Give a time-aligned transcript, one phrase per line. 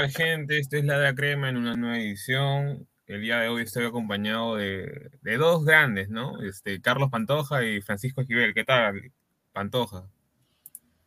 [0.00, 0.58] Tal, gente?
[0.58, 2.88] Esto es La de la Crema en una nueva edición.
[3.06, 6.42] El día de hoy estoy acompañado de, de dos grandes, ¿no?
[6.42, 8.54] Este, Carlos Pantoja y Francisco Esquivel.
[8.54, 9.12] ¿Qué tal,
[9.52, 10.08] Pantoja?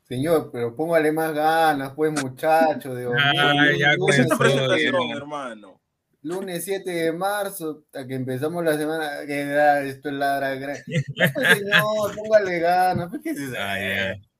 [0.04, 2.94] Señor, pero póngale más ganas, pues, muchacho.
[2.94, 5.16] De Ay, ya lunes, comenzó, presentación, ya.
[5.16, 5.82] hermano.
[6.22, 10.16] lunes 7 de marzo, hasta que empezamos la semana, que esto es
[11.34, 13.10] pues, señor, póngale ganas.
[13.10, 13.56] pues, ¿qué es eso?
[13.58, 14.33] Ah.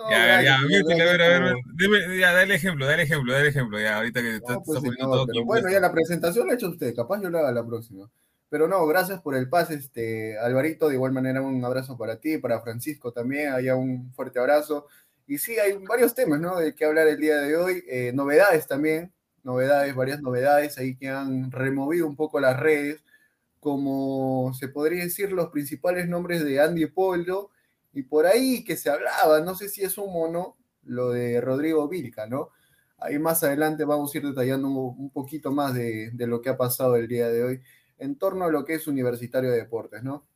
[0.00, 3.48] No, Ya, ya, Milton, a ver, a ver, dime, ya, dale ejemplo, dale ejemplo, dale
[3.48, 5.68] ejemplo, ya, ahorita que está, pues, está todo pero bueno, puesto.
[5.68, 8.10] ya la presentación la ha hecho usted, capaz yo la haga la próxima.
[8.48, 12.38] Pero no, gracias por el pase, este, Alvarito, de igual manera un abrazo para ti,
[12.38, 14.86] para Francisco también, haya un fuerte abrazo.
[15.26, 16.56] Y sí, hay varios temas, ¿no?
[16.58, 19.12] De qué hablar el día de hoy, eh, novedades también,
[19.44, 23.04] novedades, varias novedades ahí que han removido un poco las redes,
[23.60, 27.50] como se podría decir los principales nombres de Andy Polo,
[27.92, 31.40] y por ahí que se hablaba, no sé si es humo o no, lo de
[31.40, 32.50] Rodrigo Vilca, ¿no?
[32.98, 36.50] Ahí más adelante vamos a ir detallando un, un poquito más de, de lo que
[36.50, 37.60] ha pasado el día de hoy
[37.98, 40.26] en torno a lo que es Universitario de Deportes, ¿no?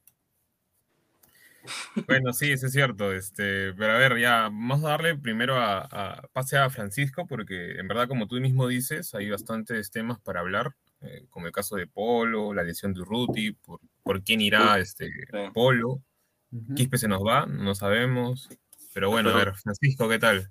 [2.06, 3.12] Bueno, sí, eso es cierto.
[3.12, 7.78] Este, pero a ver, ya, vamos a darle primero a, a- pase a Francisco, porque
[7.78, 11.76] en verdad, como tú mismo dices, hay bastantes temas para hablar, eh, como el caso
[11.76, 15.10] de Polo, la lesión de Urruti, por, por quién irá este
[15.52, 16.02] Polo.
[16.76, 18.48] Quispe se nos va, no sabemos.
[18.92, 20.50] Pero bueno, a Pero- ver, Francisco, ¿qué tal?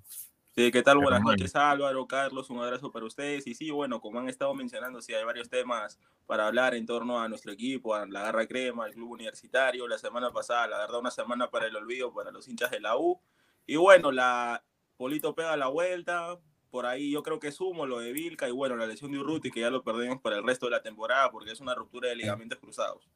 [0.56, 0.98] Sí, ¿qué tal?
[1.00, 3.48] Buenas noches, Álvaro, Carlos, un abrazo para ustedes.
[3.48, 5.98] Y sí, bueno, como han estado mencionando, sí, hay varios temas
[6.28, 9.88] para hablar en torno a nuestro equipo, a la Garra Crema, al Club Universitario.
[9.88, 12.96] La semana pasada, la verdad, una semana para el olvido para los hinchas de la
[12.98, 13.20] U.
[13.66, 14.64] Y bueno, la
[14.96, 16.38] Polito pega la vuelta.
[16.70, 19.50] Por ahí yo creo que sumo lo de Vilca y bueno, la lesión de Urruti,
[19.50, 22.16] que ya lo perdemos para el resto de la temporada porque es una ruptura de
[22.16, 23.10] ligamentos cruzados.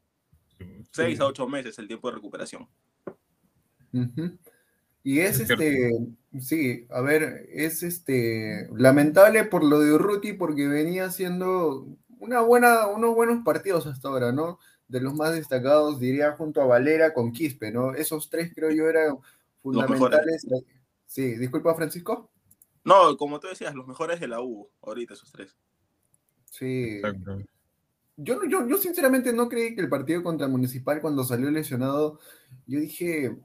[0.91, 2.67] Seis a ocho meses el tiempo de recuperación.
[5.03, 5.63] Y es Es cierto.
[5.63, 5.91] este,
[6.39, 11.87] sí, a ver, es este lamentable por lo de Urruti porque venía haciendo
[12.19, 14.59] una buena, unos buenos partidos hasta ahora, ¿no?
[14.87, 17.93] De los más destacados, diría, junto a Valera con Quispe, ¿no?
[17.93, 19.17] Esos tres creo yo eran
[19.61, 20.45] fundamentales.
[21.05, 22.29] Sí, disculpa, Francisco.
[22.83, 25.55] No, como tú decías, los mejores de la U, ahorita esos tres.
[26.51, 27.01] Sí.
[28.19, 32.19] Yo, yo, yo sinceramente no creí que el partido contra Municipal cuando salió lesionado,
[32.65, 33.37] yo dije,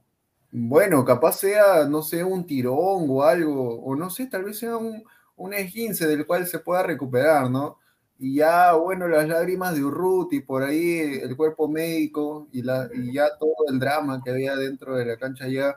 [0.51, 4.77] bueno, capaz sea, no sé, un tirón o algo, o no sé, tal vez sea
[4.77, 5.03] un,
[5.35, 7.77] un esguince del cual se pueda recuperar, ¿no?
[8.17, 13.13] Y ya, bueno, las lágrimas de Urruti, por ahí el cuerpo médico y, la, y
[13.13, 15.75] ya todo el drama que había dentro de la cancha ya,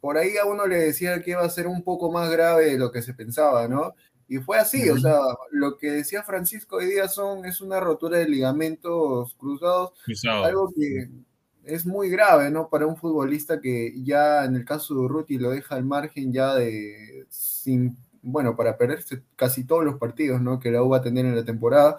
[0.00, 2.78] por ahí a uno le decía que iba a ser un poco más grave de
[2.78, 3.94] lo que se pensaba, ¿no?
[4.28, 5.18] Y fue así, o sea,
[5.52, 10.44] lo que decía Francisco hoy día son, es una rotura de ligamentos cruzados, Cruzado.
[10.44, 11.08] algo que
[11.64, 12.68] es muy grave, ¿no?
[12.68, 16.54] Para un futbolista que ya en el caso de Urruti lo deja al margen ya
[16.54, 20.58] de, sin, bueno, para perderse casi todos los partidos, ¿no?
[20.58, 21.98] Que la U va a tener en la temporada.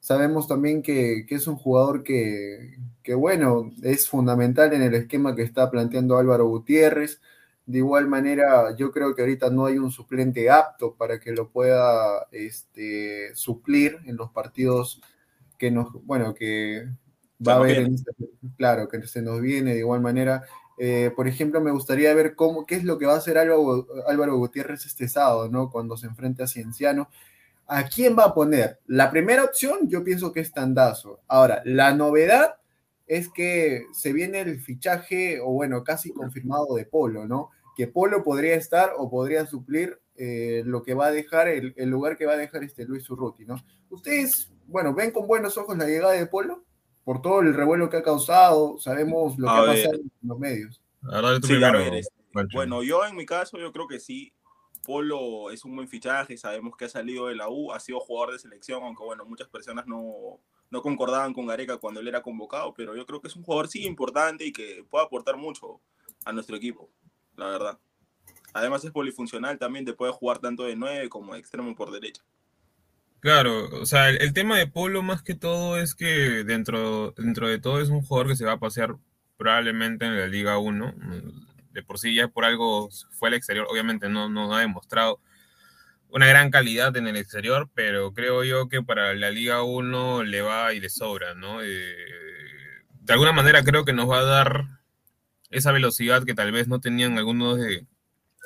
[0.00, 5.36] Sabemos también que, que es un jugador que, que, bueno, es fundamental en el esquema
[5.36, 7.20] que está planteando Álvaro Gutiérrez.
[7.64, 11.50] De igual manera, yo creo que ahorita no hay un suplente apto para que lo
[11.50, 15.00] pueda este, suplir en los partidos
[15.58, 16.88] que nos, bueno, que
[17.46, 18.12] va a haber, en este-
[18.56, 20.42] claro, que se nos viene de igual manera.
[20.76, 23.86] Eh, por ejemplo, me gustaría ver cómo, qué es lo que va a hacer Álvaro,
[24.08, 25.70] Álvaro Gutiérrez este sábado, ¿no?
[25.70, 27.08] Cuando se enfrente a Cienciano.
[27.68, 28.80] ¿A quién va a poner?
[28.86, 31.20] La primera opción, yo pienso que es Tandazo.
[31.28, 32.56] Ahora, la novedad
[33.16, 37.50] es que se viene el fichaje, o bueno, casi confirmado de Polo, ¿no?
[37.76, 41.90] Que Polo podría estar o podría suplir eh, lo que va a dejar, el, el
[41.90, 43.56] lugar que va a dejar este Luis Urruti, ¿no?
[43.90, 46.64] Ustedes, bueno, ven con buenos ojos la llegada de Polo,
[47.04, 49.76] por todo el revuelo que ha causado, sabemos lo que A ha ver.
[49.76, 50.82] pasado en los medios.
[51.42, 52.12] Sí, ver, este,
[52.54, 54.32] bueno, yo en mi caso, yo creo que sí.
[54.84, 58.32] Polo es un buen fichaje, sabemos que ha salido de la U, ha sido jugador
[58.32, 60.40] de selección, aunque bueno, muchas personas no,
[60.72, 63.68] no concordaban con Gareca cuando él era convocado, pero yo creo que es un jugador
[63.68, 65.82] sí importante y que puede aportar mucho
[66.24, 66.88] a nuestro equipo,
[67.36, 67.78] la verdad.
[68.54, 72.22] Además es polifuncional, también te puede jugar tanto de 9 como de extremo por derecha.
[73.20, 77.60] Claro, o sea, el, tema de Polo más que todo es que dentro, dentro de
[77.60, 78.96] todo es un jugador que se va a pasear
[79.36, 80.94] probablemente en la Liga 1.
[81.70, 85.20] De por sí ya por algo fue al exterior, obviamente no, no ha demostrado
[86.12, 90.42] una gran calidad en el exterior, pero creo yo que para la Liga 1 le
[90.42, 91.62] va y le sobra, ¿no?
[91.62, 91.96] Eh,
[93.00, 94.64] de alguna manera creo que nos va a dar
[95.50, 97.86] esa velocidad que tal vez no tenían algunos de,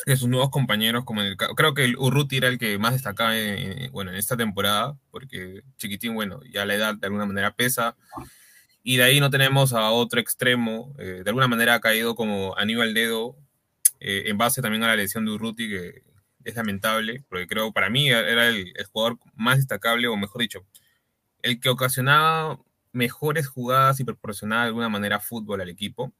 [0.06, 2.92] de sus nuevos compañeros, como en el creo que el Urruti era el que más
[2.92, 7.54] destacaba en- bueno, en esta temporada, porque Chiquitín, bueno, ya la edad de alguna manera
[7.54, 7.96] pesa,
[8.82, 12.56] y de ahí no tenemos a otro extremo, eh, de alguna manera ha caído como
[12.56, 13.36] Aníbal Dedo,
[14.00, 16.02] eh, en base también a la lesión de Urruti, que
[16.46, 20.64] es lamentable, porque creo para mí era el, jugador más destacable, o mejor dicho,
[21.42, 22.60] el que ocasionaba
[22.92, 26.12] mejores jugadas y proporcionaba de alguna manera fútbol al equipo.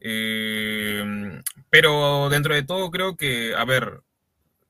[0.00, 4.02] Eh, pero dentro de todo creo que, a ver,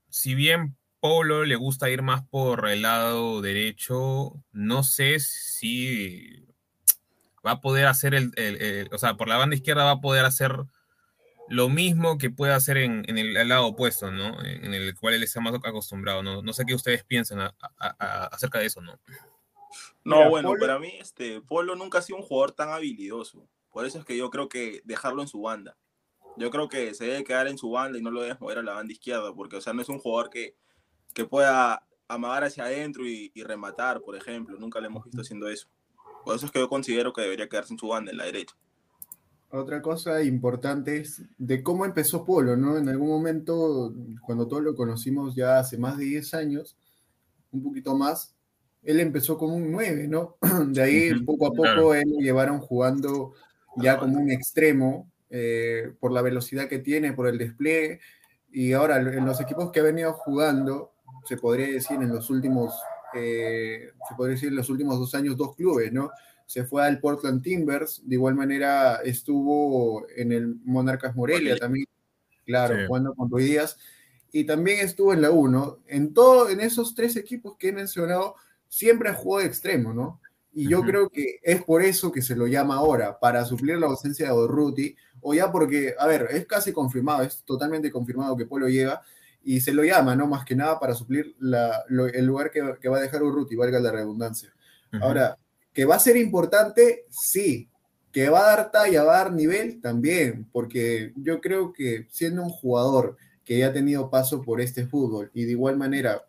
[0.09, 6.47] si bien Polo le gusta ir más por el lado derecho, no sé si
[7.45, 10.25] va a poder hacer el- el- o sea, por la banda izquierda va a poder
[10.25, 10.52] hacer
[11.52, 14.40] lo mismo que puede hacer en, en el, lado opuesto, ¿no?
[14.42, 16.40] En, en el cual él está más acostumbrado, ¿no?
[16.42, 18.99] No sé qué ustedes piensan a- a- a- acerca de eso, ¿no?
[20.04, 23.47] No, Mira, bueno, Polo- para mí este Polo nunca ha sido un jugador tan habilidoso.
[23.71, 25.76] Por eso es que yo creo que dejarlo en su banda.
[26.38, 28.62] Yo creo que se debe quedar en su banda y no lo debes mover a
[28.62, 30.56] la banda izquierda, porque o sea, no es un jugador que,
[31.14, 34.56] que pueda amagar hacia adentro y, y rematar, por ejemplo.
[34.59, 35.68] Nunca le hemos visto haciendo eso.
[36.25, 38.56] Por eso es que yo considero que debería quedarse en su banda, en la derecha.
[39.54, 42.78] Otra cosa importante es de cómo empezó Polo, ¿no?
[42.78, 46.78] En algún momento, cuando todos lo conocimos ya hace más de 10 años,
[47.50, 48.35] un poquito más,
[48.82, 50.38] él empezó como un 9, ¿no?
[50.68, 51.94] De ahí, poco a poco, claro.
[51.94, 53.35] él lo llevaron jugando
[53.76, 58.00] ya como un extremo, eh, por la velocidad que tiene, por el despliegue.
[58.50, 60.92] Y ahora, en los equipos que ha venido jugando,
[61.26, 62.75] se podría decir en los últimos,
[63.14, 66.11] eh, se podría decir en los últimos dos años, dos clubes, ¿no?
[66.52, 71.87] Se fue al Portland Timbers, de igual manera estuvo en el Monarcas Morelia también,
[72.44, 72.82] claro, Sí.
[72.87, 73.78] jugando con Ruiz Díaz,
[74.32, 75.78] y también estuvo en la 1.
[75.87, 78.35] En todo, en esos tres equipos que he mencionado,
[78.68, 80.21] siempre ha jugado de extremo, ¿no?
[80.52, 83.87] Y yo creo que es por eso que se lo llama ahora, para suplir la
[83.87, 88.44] ausencia de Urruti, o ya porque, a ver, es casi confirmado, es totalmente confirmado que
[88.44, 89.00] Polo llega,
[89.42, 90.26] y se lo llama, ¿no?
[90.26, 93.56] Más que nada para suplir la- lo- el lugar que, que va a dejar Urruti,
[93.56, 94.52] valga la redundancia.
[95.00, 95.38] Ahora,
[95.72, 97.68] que va a ser importante, sí.
[98.12, 102.42] Que va a dar talla, va a dar nivel, también, porque yo creo que siendo
[102.42, 106.22] un jugador que ya ha tenido paso por este fútbol y de igual manera,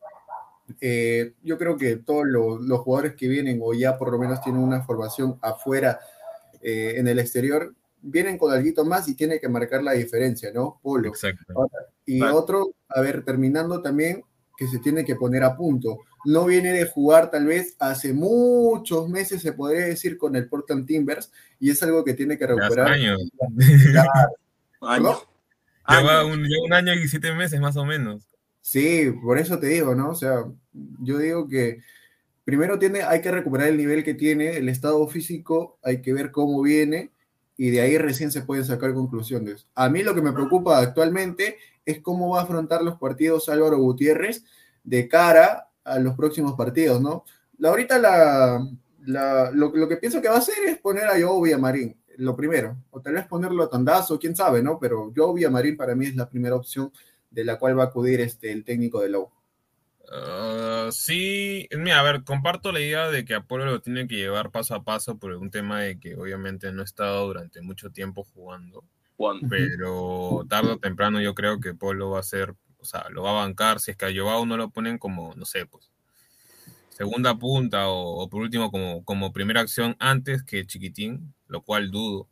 [0.79, 4.41] eh, yo creo que todos los, los jugadores que vienen o ya por lo menos
[4.41, 6.00] tienen una formación afuera,
[6.63, 10.79] eh, en el exterior, vienen con algo más y tiene que marcar la diferencia, ¿no?
[10.81, 11.09] Polo.
[11.09, 11.53] Exacto.
[11.53, 14.23] Ahora, y otro, a ver, terminando también,
[14.57, 16.00] que se tiene que poner a punto.
[16.25, 20.86] No viene de jugar tal vez hace muchos meses, se podría decir, con el Portland
[20.86, 22.88] Timbers, y es algo que tiene que recuperar.
[22.88, 23.22] años.
[25.89, 28.27] Lleva un, lleva un año y siete meses más o menos.
[28.62, 30.12] Sí, por eso te digo, ¿no?
[30.12, 30.46] O sea,
[31.01, 31.80] yo digo que
[32.46, 36.32] primero tiene, hay que recuperar el nivel que tiene, el estado físico, hay que ver
[36.32, 37.12] cómo viene,
[37.58, 39.68] y de ahí recién se pueden sacar conclusiones.
[39.75, 43.77] A mí lo que me preocupa actualmente es cómo va a afrontar los partidos Álvaro
[43.77, 44.44] Gutiérrez
[44.84, 47.25] de cara a los próximos partidos, ¿no?
[47.58, 48.68] La, ahorita la,
[49.06, 52.36] la- lo, lo que pienso que va a hacer es poner a Joe Villamarín, lo
[52.36, 54.80] primero, o tal vez ponerlo a Tandazo, quién sabe, ¿no?
[54.80, 56.92] Pero Joe Villamarín para mí es la primera opción
[57.32, 59.30] de la cual va a acudir este, el técnico de la U.
[60.12, 64.52] Ah, sí, mira, a ver, comparto la idea de que Apolo lo tiene que llevar
[64.52, 68.24] paso a paso por un tema de que obviamente no ha estado durante mucho tiempo
[68.24, 68.84] jugando,
[69.48, 73.32] pero tarde o temprano yo creo que Polo va a ser, o sea, lo va
[73.32, 75.90] a bancar si es que a Joao no lo ponen como, no sé, pues,
[76.90, 81.90] segunda punta o, o por último como, como primera acción antes que Chiquitín, lo cual
[81.92, 82.28] dudo.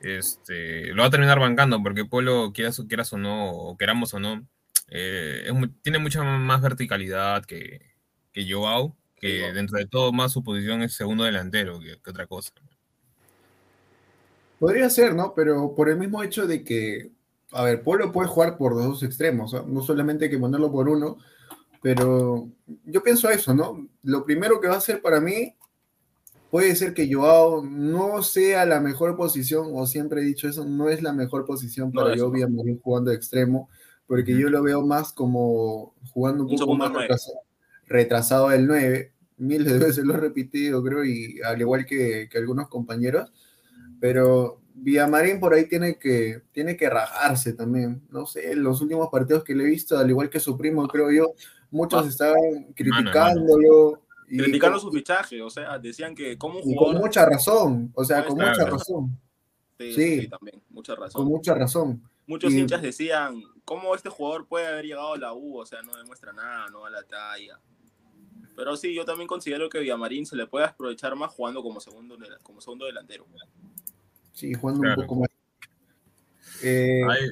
[0.00, 4.12] Este, lo va a terminar bancando porque Polo, quieras, o- quieras o no, o queramos
[4.14, 4.46] o no,
[4.90, 5.52] eh, es
[5.82, 7.80] tiene mucha más verticalidad que,
[8.32, 12.26] que Joao, que dentro de todo más su posición es segundo delantero que, que otra
[12.26, 12.52] cosa.
[14.58, 15.34] Podría ser, ¿no?
[15.34, 17.10] Pero por el mismo hecho de que,
[17.56, 20.90] a ver, Polo puede jugar por los dos extremos, no solamente hay que ponerlo por
[20.90, 21.16] uno,
[21.80, 22.50] pero
[22.84, 23.88] yo pienso eso, ¿no?
[24.02, 25.54] Lo primero que va a hacer para mí
[26.50, 30.90] puede ser que Joao no sea la mejor posición, o siempre he dicho eso, no
[30.90, 32.32] es la mejor posición No, para eso yo no.
[32.32, 33.70] Villamarín jugando de extremo,
[34.06, 37.38] porque yo lo veo más como jugando un Un poco más retrasado,
[37.86, 42.36] retrasado del 9, miles de veces lo he repetido, creo, y al igual que, que
[42.36, 43.32] algunos compañeros,
[43.98, 49.42] pero Villamarín por ahí tiene que, tiene que rajarse también, no sé, los últimos partidos
[49.42, 51.32] que le he visto, al igual que su primo, creo yo,
[51.70, 52.08] muchos Ah.
[52.08, 54.02] estaban criticándolo.
[54.28, 58.24] y con- su fichaje, o sea, decían que como un con mucha razón, o sea,
[58.26, 58.72] con mucha claro.
[58.72, 59.18] razón,
[59.78, 60.20] Sí, sí.
[60.22, 61.22] sí, también, mucha razón.
[61.22, 62.02] con mucha razón.
[62.26, 65.58] Muchos y- hinchas decían, ¿cómo este jugador puede haber llegado a la U?
[65.60, 67.60] O sea, no demuestra nada, no da la talla.
[68.56, 72.18] Pero sí, yo también considero que Villamarín se le puede aprovechar más jugando como segundo,
[72.42, 73.26] como segundo delantero.
[74.36, 75.00] Sí, jugando Claro.
[75.00, 75.28] un poco más.
[76.62, 77.28] Eh, Ay,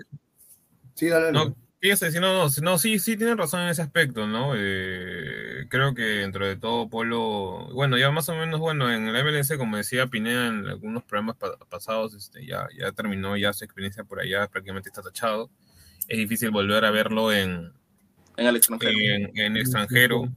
[0.95, 1.39] sí, dale, dale.
[1.51, 4.53] No, fíjese, si no, no, sí, sí tienen razón en ese aspecto, ¿no?
[4.57, 9.15] Eh, creo que dentro de todo Polo, bueno, ya más o menos, bueno, en el
[9.17, 13.65] MLS, como decía Pineda en algunos programas pa- pasados, este, ya, ya terminó ya su
[13.67, 15.51] experiencia por allá, prácticamente está tachado.
[16.09, 17.71] Es difícil volver a verlo en,
[18.39, 18.93] En el extranjero.
[18.99, 20.29] en, en extranjero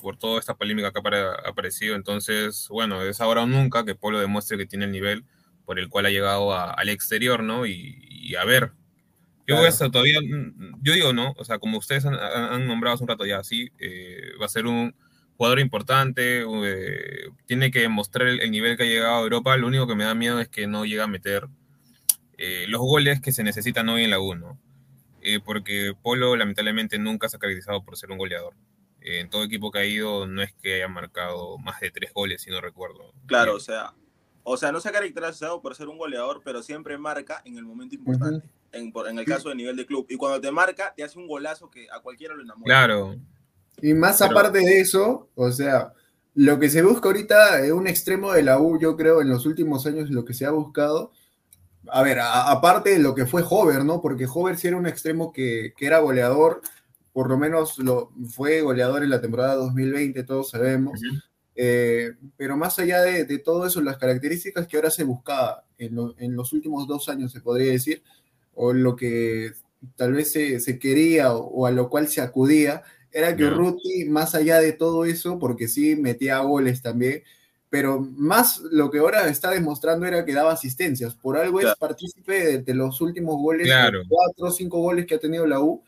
[0.00, 1.96] por toda esta polémica que ha apare- aparecido.
[1.96, 5.24] Entonces, bueno, es ahora o nunca que Polo demuestre que tiene el nivel,
[5.68, 7.66] por el cual ha llegado a- al exterior, ¿no?
[7.66, 8.72] Y, y a ver,
[9.46, 11.34] yo que eso todavía, mm, yo digo, ¿no?
[11.36, 14.48] O sea, como ustedes han, han- nombrado hace un rato ya, sí, eh, va a
[14.48, 14.94] ser un
[15.36, 19.66] jugador importante, eh, tiene que mostrar el, el nivel que ha llegado a Europa, lo
[19.66, 21.48] único que me da miedo es que no llega a meter
[22.38, 24.58] eh, los goles que se necesitan hoy en la U, ¿no?
[25.20, 28.54] Eh, porque Polo lamentablemente nunca se ha caracterizado por ser un goleador.
[29.02, 32.10] Eh, en todo equipo que ha ido no es que haya marcado más de tres
[32.14, 33.12] goles, si no recuerdo.
[33.26, 33.92] Claro, o sea,
[34.48, 37.64] o sea, no se ha caracterizado por ser un goleador, pero siempre marca en el
[37.64, 38.46] momento importante.
[38.72, 40.06] en, por- en el caso de nivel de club.
[40.10, 42.64] Y cuando te marca, te hace un golazo que a cualquiera lo enamora.
[42.66, 43.16] Claro.
[43.80, 45.92] Y más Pero- aparte de eso, o sea,
[46.34, 49.46] lo que se busca ahorita en un extremo de la U, yo creo, en los
[49.46, 51.12] últimos años, lo que se ha buscado,
[51.90, 54.00] a ver, a- aparte de lo que fue Hover, ¿no?
[54.02, 56.60] Porque Hover sí era un extremo que, que era goleador,
[57.14, 61.00] por lo menos lo, fue goleador en la temporada 2020, todos sabemos.
[61.60, 65.96] Eh, pero más allá de, de todo eso, las características que ahora se buscaba en,
[65.96, 68.00] lo- en los últimos dos años, se podría decir,
[68.54, 69.52] o lo que
[69.96, 73.50] tal vez se, se quería o, o a lo cual se acudía, era que Ya.
[73.50, 77.22] Ruti, más allá de todo eso, porque sí metía goles también,
[77.70, 81.14] pero más lo que ahora está demostrando era que daba asistencias.
[81.14, 84.02] Por algo es partícipe de, de los últimos goles, Claro.
[84.08, 85.82] cuatro o cinco goles que ha tenido la U,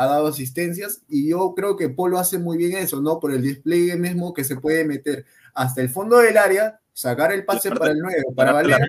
[0.00, 3.20] ha dado asistencias y yo creo que Polo hace muy bien eso, ¿no?
[3.20, 7.44] Por el despliegue mismo que se puede meter hasta el fondo del área, sacar el
[7.44, 8.86] pase para el 9, para Valera.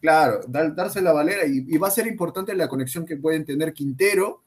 [0.00, 3.44] Claro, dar- darse la Valera y, y va a ser importante la conexión que pueden
[3.44, 4.42] tener Quintero,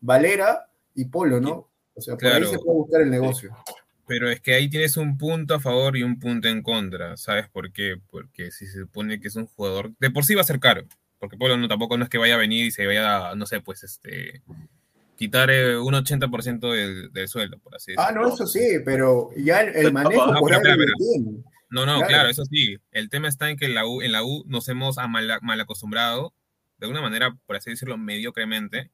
[0.00, 1.68] Valera y Polo, ¿no?
[1.94, 3.56] O sea, por ahí se puede buscar el negocio.
[4.06, 7.48] Pero es que ahí tienes un punto a favor y un punto en contra, ¿sabes
[7.48, 7.94] por qué?
[8.10, 10.82] Porque si se supone que es un jugador, de por sí va a ser caro,
[11.18, 13.46] porque Polo no, tampoco no es que vaya a venir y se vaya, a, no
[13.46, 14.42] sé, pues este,
[15.20, 18.22] quitar eh, un 80% del, del sueldo, por así Ah, decirlo.
[18.28, 21.42] no, eso sí, pero ya el, el manejo No, por pero tiene.
[21.68, 22.06] No, no, Claro.
[22.08, 22.28] claro.
[22.30, 22.78] eso sí.
[22.90, 25.60] El tema está en que en la U, en la U nos hemos mal, mal
[25.60, 26.32] acostumbrado,
[26.78, 28.90] de alguna manera, por así decirlo, mediocremente,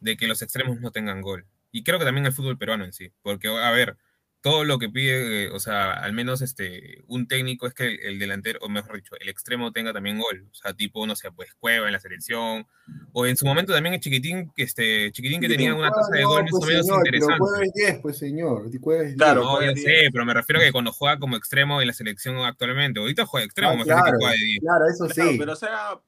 [0.00, 1.44] de que los extremos no tengan gol.
[1.72, 3.10] Y creo que también el fútbol peruano en sí.
[3.22, 3.96] Porque, a ver,
[4.44, 7.98] todo lo que pide, eh, o sea, al menos este, un técnico es que el,
[8.00, 10.46] el delantero, o mejor dicho, el extremo tenga también gol.
[10.50, 12.66] O sea, tipo, no sé, pues Cueva en la selección.
[13.14, 16.20] O en su momento también el chiquitín, que este, chiquitín que tenía una tasa de
[16.20, 17.38] No, gol más pues, o menos interesante.
[17.38, 18.68] Cueva es 10, pues señor.
[18.70, 19.16] 10.
[19.16, 22.36] no, ya sé, pero me refiero a que cuando juega como extremo en la selección
[22.40, 24.60] actualmente, ahorita juega extremo, Ah, que claro, juega de 10.
[24.60, 25.38] claro, eso Claro, sí.
[25.38, 25.98] pero o sea,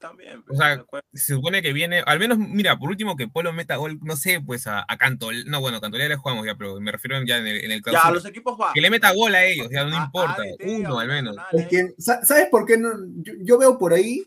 [0.00, 0.42] también.
[0.48, 3.98] O sea, se supone que viene, al menos, mira, por último que Polo meta gol,
[4.02, 7.22] no sé, pues a, a Cantol, no, bueno, Cantolera le jugamos ya, pero me refiero
[7.24, 8.14] ya en el, en el Ya, clausura.
[8.14, 8.72] los equipos van.
[8.74, 11.36] Que le meta gol a ellos, ya no importa, uno al menos.
[11.52, 12.88] Es que, sa- ¿Sabes por qué no?
[13.22, 14.24] Yo, yo veo por ahí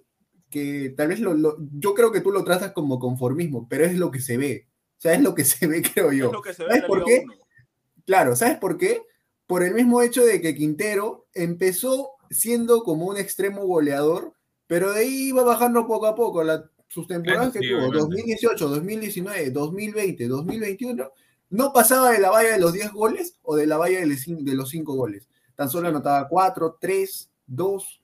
[0.49, 3.95] que tal vez lo, lo- yo creo que tú lo tratas como conformismo, pero es
[3.97, 4.67] lo que se ve.
[4.97, 6.27] O sea, es lo que se ve, creo yo.
[6.27, 7.23] Es lo que se ve ¿Sabes por qué?
[7.25, 7.33] uno.
[8.05, 9.01] Claro, ¿sabes por qué?
[9.47, 14.33] Por el mismo hecho de que Quintero empezó siendo como un extremo goleador,
[14.73, 16.43] pero de ahí iba bajando poco a poco.
[16.43, 17.99] La, sus temporadas que sí, tuvo, obviamente.
[17.99, 21.11] 2018, 2019, 2020, 2021,
[21.51, 24.17] no pasaba de la valla de los 10 goles o de la valla de los
[24.27, 25.27] cin- de los 5 goles.
[25.53, 28.01] Tan solo anotaba 4, 3, 2.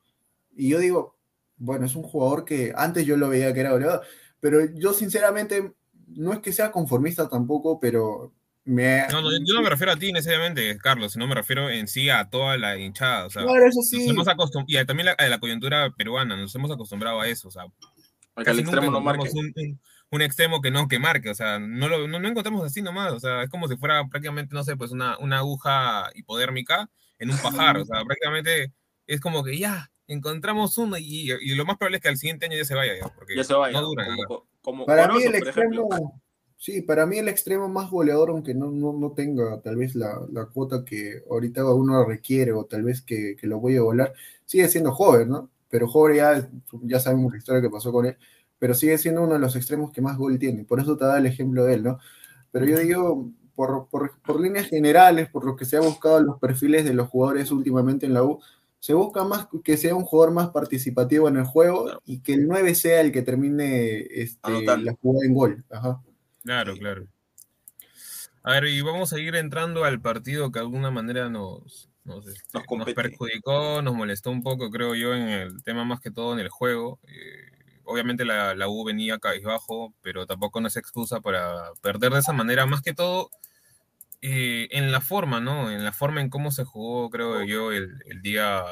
[0.58, 1.15] Y yo digo,
[1.58, 4.01] bueno, es un jugador que antes yo lo veía que era goleador,
[4.39, 5.73] pero yo sinceramente
[6.08, 8.32] no es que sea conformista tampoco, pero
[8.69, 9.08] me...
[9.12, 12.10] No, no, yo no me refiero a ti necesariamente, Carlos, sino me refiero en sí
[12.10, 13.25] a toda la hinchada.
[13.25, 13.97] O sea, Claro, eso sí.
[14.08, 17.27] Nos hemos acostum- y a- también la- a la coyuntura peruana, nos hemos acostumbrado a
[17.27, 17.47] eso.
[17.47, 17.67] O sea, A
[18.38, 19.29] que casi el nunca extremo no marque.
[19.34, 19.79] un, un-
[20.12, 21.29] un extremo que no que marque.
[21.29, 23.12] O sea, no lo no, no encontramos así nomás.
[23.13, 27.32] O sea, es como si fuera prácticamente, no sé, pues una, una aguja hipodérmica en
[27.32, 27.77] un pajar.
[27.77, 28.71] O sea, prácticamente
[29.08, 32.45] es como que ya encontramos uno y, y lo más probable es que al siguiente
[32.47, 32.93] año ya se vaya.
[32.99, 33.79] Ya, porque Ya se vaya.
[33.79, 34.05] no dura.
[34.05, 34.43] como, nada.
[34.62, 36.21] como Para mí el extremo,
[36.59, 40.19] sí, para mí el extremo más goleador, aunque no, no, no tenga tal vez la,
[40.31, 44.13] la cuota que ahorita uno requiere o tal vez que, que lo voy a volar,
[44.45, 45.49] sigue siendo joven, ¿no?
[45.69, 46.49] Pero joven ya,
[46.83, 48.17] ya sabemos la historia que pasó con él,
[48.59, 51.17] pero sigue siendo uno de los extremos que más gol tiene, por eso te da
[51.17, 51.99] el ejemplo de él, ¿no?
[52.51, 56.25] Pero yo digo, por, por, por líneas generales, por lo que se ha buscado en
[56.25, 58.39] los perfiles de los jugadores últimamente en la U,
[58.79, 62.47] se busca más que sea un jugador más participativo en el juego y que el
[62.47, 65.65] 9 sea el que termine este, la jugada en gol.
[65.69, 66.01] Ajá.
[66.49, 67.05] Claro, claro.
[68.41, 72.25] A ver, y vamos a ir entrando al partido que de alguna manera nos, nos,
[72.25, 76.33] este, nos perjudicó, nos molestó un poco, creo yo, en el tema más que todo
[76.33, 76.97] en el juego.
[77.03, 77.51] Eh,
[77.83, 82.33] obviamente la, la U venía cabizbajo, pero tampoco no es excusa para perder de esa
[82.33, 83.29] manera, más que todo
[84.23, 85.69] eh, en la forma, ¿no?
[85.69, 88.63] En la forma en cómo se jugó, creo yo, el, el día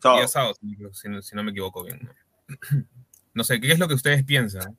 [0.00, 0.20] Sábado.
[0.20, 0.54] día sábado,
[0.92, 2.08] si, no- si no me equivoco bien.
[2.48, 2.84] ¿no?
[3.34, 4.78] No sé, ¿qué es lo que ustedes piensan?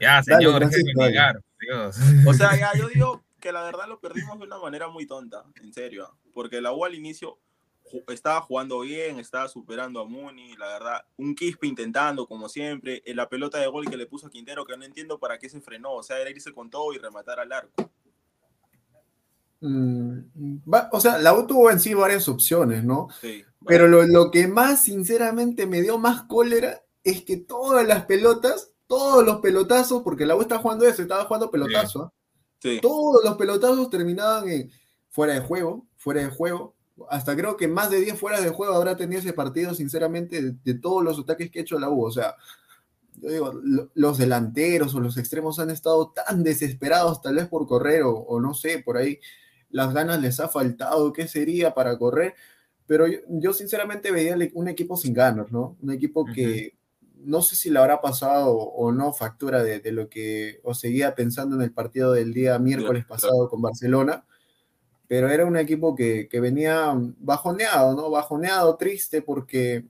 [0.00, 1.10] Ya, señor, Francisco, dale.
[1.12, 1.96] negar, Dios.
[2.26, 5.44] O sea, ya yo digo que la verdad lo perdimos de una manera muy tonta,
[5.62, 6.18] en serio.
[6.32, 7.38] Porque la U al inicio
[8.08, 11.04] estaba jugando bien, estaba superando a Muni, la verdad.
[11.16, 13.02] Un Quispe intentando, como siempre.
[13.04, 15.48] En la pelota de gol que le puso a Quintero, que no entiendo para qué
[15.48, 15.92] se frenó.
[15.94, 17.90] O sea, era irse con todo y rematar al arco.
[19.60, 20.58] Mm,
[20.92, 23.08] o sea, la U tuvo en sí varias opciones, ¿no?
[23.20, 23.44] Sí.
[23.66, 28.72] Pero lo, lo, que más, sinceramente, me dio más cólera es que todas las pelotas,
[28.86, 32.12] todos los pelotazos, porque la U está jugando eso, estaba jugando pelotazo,
[32.60, 32.78] sí.
[32.80, 34.70] todos los pelotazos terminaban en
[35.10, 36.74] fuera de juego, fuera de juego.
[37.10, 40.54] Hasta creo que más de 10 fuera de juego habrá tenido ese partido, sinceramente, de,
[40.64, 42.04] de todos los ataques que ha hecho la U.
[42.04, 42.36] O sea,
[43.14, 47.66] yo digo, lo, los delanteros o los extremos han estado tan desesperados, tal vez por
[47.66, 49.18] correr, o, o no sé, por ahí
[49.70, 52.34] las ganas les ha faltado, qué sería para correr,
[52.86, 55.76] pero yo, yo sinceramente veía un equipo sin ganas, ¿no?
[55.82, 56.83] Un equipo que uh -huh.
[57.24, 61.14] No sé si le habrá pasado o no factura de, de, lo que os seguía
[61.14, 64.24] pensando en el partido del día miércoles pasado con Barcelona,
[65.08, 68.10] pero era un equipo que, que venía bajoneado, ¿no?
[68.10, 69.86] Bajoneado, triste, porque,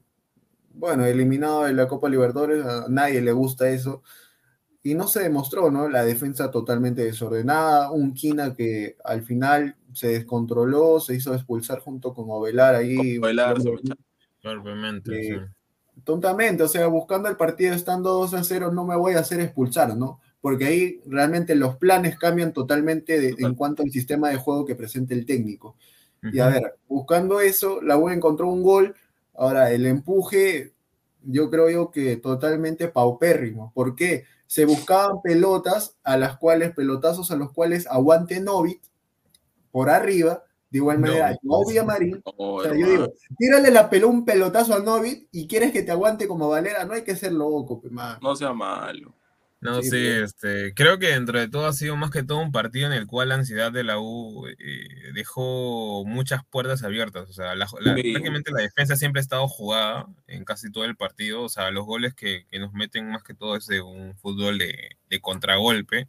[0.75, 4.03] bueno, eliminado de la Copa Libertadores, a nadie le gusta eso
[4.85, 5.89] y no se demostró, ¿no?
[5.89, 12.13] La defensa totalmente desordenada, un Quina que al final se descontroló, se hizo expulsar junto
[12.13, 13.17] con Ovelar ahí.
[13.19, 13.57] Ovelar,
[14.45, 15.55] Obviamente, eh, sí.
[16.05, 19.41] Tontamente, o sea, buscando el partido estando 2 a 0, no me voy a hacer
[19.41, 20.21] expulsar, ¿no?
[20.41, 24.75] Porque ahí realmente los planes cambian totalmente de, en cuanto al sistema de juego que
[24.75, 25.77] presenta el técnico.
[26.23, 26.35] Uh -huh.
[26.35, 28.95] Y a ver, buscando eso, la U encontró un gol.
[29.35, 30.75] Ahora, el empuje,
[31.23, 33.73] yo creo yo que totalmente paupérrimo.
[33.75, 34.25] ¿Por qué?
[34.55, 38.81] se buscaban pelotas a las cuales, pelotazos a los cuales aguante Novit
[39.73, 42.21] por arriba, de igual manera, no, Novia Marín.
[42.25, 45.93] o sea, yo digo, tírale la pelota un pelotazo a Novit y quieres que te
[45.93, 48.19] aguante como Valera, no hay que ser loco, man.
[48.21, 49.15] No sea malo.
[49.61, 52.51] No, sí, sí este, creo que dentro de todo ha sido más que todo un
[52.51, 57.31] partido en el cual la ansiedad de la U eh, dejó muchas puertas abiertas.
[57.31, 58.03] O sea, la, la, sí.
[58.03, 61.43] prácticamente la defensa siempre ha estado jugada en casi todo el partido.
[61.43, 64.59] O sea, los goles que, que nos meten más que todo es de un fútbol
[64.59, 66.09] de, de, contragolpe.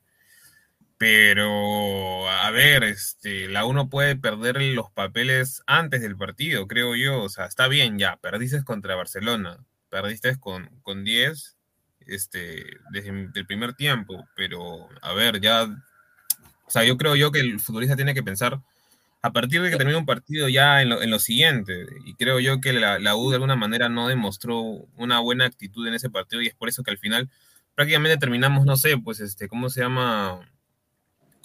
[0.97, 6.95] Pero, a ver, este, la U no puede perder los papeles antes del partido, creo
[6.95, 7.23] yo.
[7.23, 9.57] O sea, está bien ya, perdiste contra Barcelona,
[9.89, 11.55] perdiste con, con 10
[12.07, 17.39] este, desde el primer tiempo, pero a ver, ya, o sea, yo creo yo que
[17.39, 18.61] el futbolista tiene que pensar
[19.21, 22.39] a partir de que termine un partido ya en lo, en lo siguiente, y creo
[22.39, 26.11] yo que la, la, U de alguna manera no demostró una buena actitud en ese
[26.11, 27.29] partido, y es por eso que al final
[27.73, 30.41] prácticamente terminamos, no sé, pues, este, ¿cómo se llama?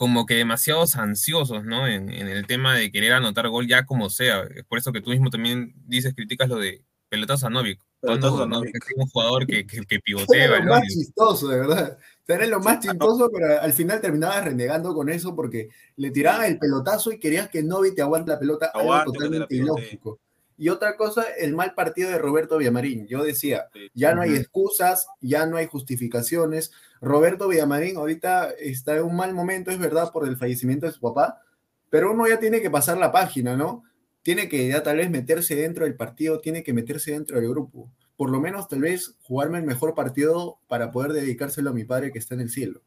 [0.01, 1.87] Como que demasiados ansiosos, ¿no?
[1.87, 4.45] En, en el tema de querer anotar gol ya como sea.
[4.45, 7.79] Es por eso que tú mismo también dices, criticas lo de pelotas a Novik.
[8.01, 8.65] Cuando, ¿no?
[8.65, 10.45] Es un jugador que, que, que pivotea.
[10.47, 11.99] Era lo más chistoso, de verdad.
[12.27, 16.59] Era lo más chistoso, pero al final terminabas renegando con eso porque le tiraban el
[16.59, 20.19] pelotazo y querías que Novi te aguante la pelota, Aguante, algo totalmente ilógico.
[20.61, 23.07] Y otra cosa, el mal partido de Roberto Villamarín.
[23.07, 26.71] Yo decía, ya no hay excusas, ya no hay justificaciones.
[27.01, 31.01] Roberto Villamarín ahorita está en un mal momento, es verdad, por el fallecimiento de su
[31.01, 31.41] papá,
[31.89, 33.85] pero uno ya tiene que pasar la página, ¿no?
[34.23, 37.91] tiene que ya tal vez meterse dentro del partido, tiene que meterse dentro del grupo.
[38.17, 42.13] Por lo menos tal vez jugarme el mejor partido para poder dedicárselo a mi padre
[42.13, 42.83] que está en el cielo.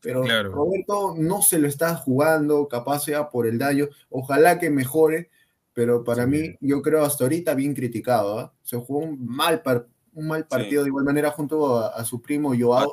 [0.00, 0.52] Pero claro.
[0.52, 3.88] Roberto no se lo está jugando, capaz sea por el daño.
[4.08, 5.30] Ojalá que mejore,
[5.78, 6.30] pero para sí.
[6.30, 8.40] mí, yo creo hasta ahorita bien criticado.
[8.40, 8.50] ¿eh?
[8.64, 10.86] Se jugó un mal, par un mal partido sí.
[10.86, 12.90] de igual manera junto a, a su primo Joao.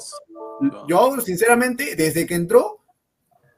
[0.88, 2.84] Joao, sinceramente, desde que entró,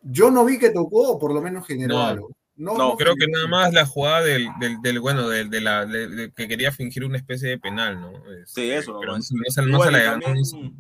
[0.02, 2.06] yo no vi que tocó, o por lo menos generó no.
[2.06, 2.30] algo.
[2.56, 5.86] No, no, creo que nada más la jugada del, del, del bueno, del, de la,
[5.86, 8.14] de, de, que quería fingir una especie de penal, ¿no?
[8.34, 8.98] Este, sí, eso.
[9.02, 10.22] Pero no, se, no, se, la dieron.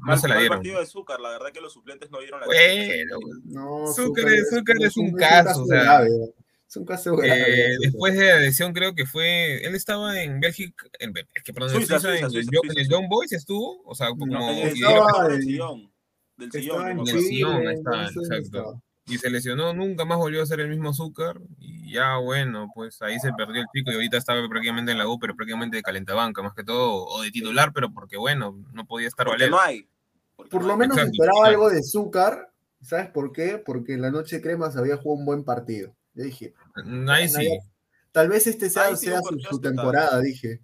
[0.05, 0.57] No, se la dieron.
[0.57, 4.49] partido de Zúcar, la verdad que los suplentes no dieron la Bueno, no, Zúcar, es,
[4.49, 5.83] Zúcar es un caso, o sea.
[5.83, 6.33] Grave.
[6.67, 7.73] Es un caso grave.
[7.73, 9.65] Eh, después de la lesión, creo que fue.
[9.65, 10.85] Él estaba en Bélgica.
[10.99, 13.81] En, es que, perdón, Suiza, Suiza, en, Suiza, en, el Young Boys estuvo.
[13.85, 14.25] O sea, como.
[14.25, 15.91] No, estaba del sillón.
[16.35, 17.03] Del sillón.
[17.05, 21.39] Del sillón, está, exacto y se lesionó, nunca más volvió a ser el mismo azúcar
[21.59, 25.07] y ya bueno, pues ahí se perdió el pico y ahorita estaba prácticamente en la
[25.07, 28.85] U, pero prácticamente de calentabanca más que todo, o de titular, pero porque bueno, no
[28.85, 29.55] podía estar valiendo.
[29.55, 29.87] No hay.
[30.35, 32.51] Porque por lo menos Exacto, esperaba algo de azúcar,
[32.81, 33.57] ¿sabes por qué?
[33.65, 35.95] Porque en la noche crema se había jugado un buen partido.
[36.17, 36.53] Yo dije,
[37.07, 37.57] ahí sí.
[38.11, 40.59] Tal vez este sea, sea su, su temporada, dije.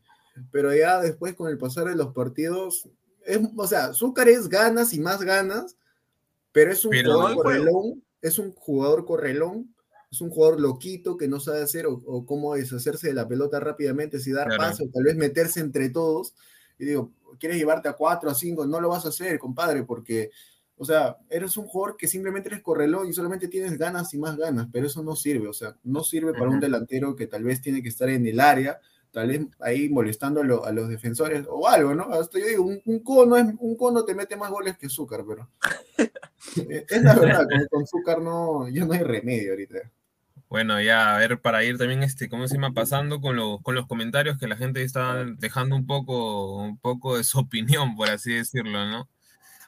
[0.51, 2.89] Pero ya después con el pasar de los partidos,
[3.25, 5.77] es, o sea, azúcar es ganas y más ganas,
[6.51, 9.75] pero es un pero jugador no correlón es un jugador correlón,
[10.09, 13.59] es un jugador loquito que no sabe hacer o, o cómo deshacerse de la pelota
[13.59, 14.63] rápidamente, si dar claro.
[14.63, 16.33] paso, tal vez meterse entre todos.
[16.79, 20.31] Y digo, quieres llevarte a cuatro, a cinco, no lo vas a hacer, compadre, porque,
[20.77, 24.36] o sea, eres un jugador que simplemente eres correlón y solamente tienes ganas y más
[24.38, 26.53] ganas, pero eso no sirve, o sea, no sirve para uh -huh.
[26.55, 28.79] un delantero que tal vez tiene que estar en el área
[29.12, 32.05] tal vez ahí molestando a, lo- a los defensores o algo, ¿no?
[32.05, 35.23] Hasta yo digo, un, un cono es, un cono te mete más goles que azúcar,
[35.27, 35.47] pero
[36.89, 39.91] es la verdad, con, con azúcar no, ya no hay remedio ahorita.
[40.49, 42.73] Bueno, ya, a ver, para ir también, este, ¿cómo se llama?
[42.73, 47.17] Pasando con, lo- con los comentarios que la gente está dejando un poco, un poco
[47.17, 49.07] de su opinión, por así decirlo, ¿no?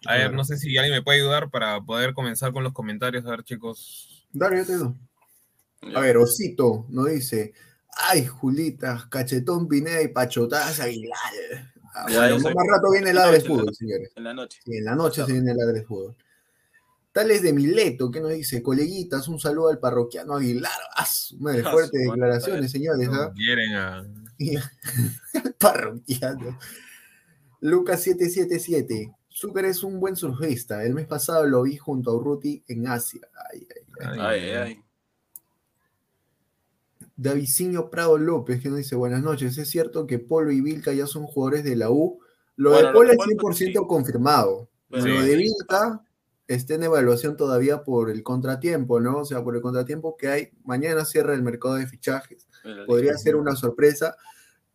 [0.07, 3.25] A ver, no sé si alguien me puede ayudar para poder comenzar con los comentarios.
[3.25, 4.27] A ver, chicos.
[4.31, 4.93] Dale, yo te doy.
[5.95, 7.53] A ver, Osito nos dice,
[8.09, 11.19] ay, Julita, cachetón Pineda y pachotadas Aguilar.
[11.93, 14.11] Ah, bueno, más rato viene el en la ladre de noche, en la- fútbol, señores.
[14.15, 14.59] En la noche.
[14.65, 16.15] Sí, en la noche se viene el ladre de fútbol.
[17.13, 20.71] Tales de Mileto, que nos dice, coleguitas, un saludo al parroquiano Aguilar.
[20.97, 21.05] ¡Ah,
[21.39, 21.63] madre!
[21.65, 23.07] Ah, Fuertes declaraciones, señores.
[23.09, 24.05] No quieren a...
[25.59, 26.59] parroquiano.
[27.61, 29.13] Lucas 777.
[29.37, 30.83] Zucker es un buen surfista.
[30.85, 33.19] El mes pasado lo vi junto a Urruti en Asia.
[33.51, 34.19] Ay, ay, ay.
[34.19, 34.79] Ay, ay, ay.
[37.17, 39.57] Davicinho Prado López, que nos dice, buenas noches.
[39.57, 42.19] Es cierto que Polo y Vilca ya son jugadores de la U.
[42.55, 44.69] Lo Bueno, de lo Polo es Polo, 100% confirmado.
[44.89, 45.27] Pero- lo Sí.
[45.27, 46.01] de Vilca
[46.47, 49.19] está en evaluación todavía por el contratiempo, ¿no?
[49.19, 50.49] O sea, por el contratiempo que hay.
[50.63, 52.47] Mañana cierra el mercado de fichajes.
[52.87, 54.15] Podría ser una sorpresa,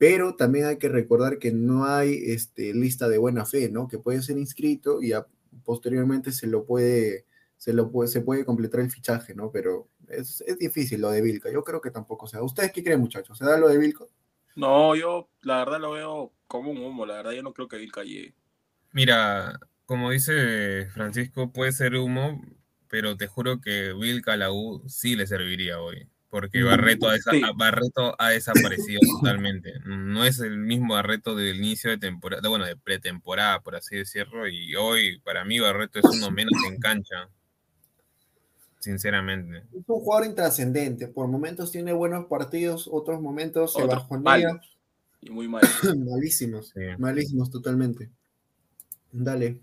[0.00, 3.88] pero también hay que recordar que no hay este, lista de buena fe, ¿no?
[3.88, 5.28] Que puede ser inscrito y a-
[5.64, 7.26] posteriormente se lo puede,
[7.58, 9.52] se lo puede, se puede completar el fichaje, ¿no?
[9.52, 11.52] Pero es, es difícil lo de Vilca.
[11.52, 12.42] Yo creo que tampoco sea.
[12.42, 13.38] ¿Ustedes qué creen, muchachos?
[13.38, 14.06] ¿Se da lo de Vilca?
[14.54, 17.04] No, yo la verdad lo veo como un humo.
[17.06, 18.36] La verdad, yo no creo que Vilca llegue.
[18.92, 22.40] Mira, como dice Francisco, puede ser humo,
[22.88, 26.08] pero te juro que Vilca a la U sí le serviría hoy.
[26.30, 27.42] Porque Barreto ha, desa- Sí.
[27.56, 29.74] Barreto ha desaparecido totalmente.
[29.84, 34.46] No es el mismo Barreto del inicio de temporada, bueno, de pretemporada, por así decirlo.
[34.48, 37.28] Y hoy, para mí, Barreto es uno menos en cancha.
[38.78, 39.58] Sinceramente.
[39.58, 41.08] Es un jugador intrascendente.
[41.08, 44.22] Por momentos tiene buenos partidos, otros momentos se Otros bajonea.
[44.48, 44.78] malos.
[45.20, 45.62] Y muy mal.
[45.98, 46.68] Malísimos.
[46.74, 46.80] Sí.
[46.98, 48.08] Malísimos totalmente.
[49.12, 49.58] Dale.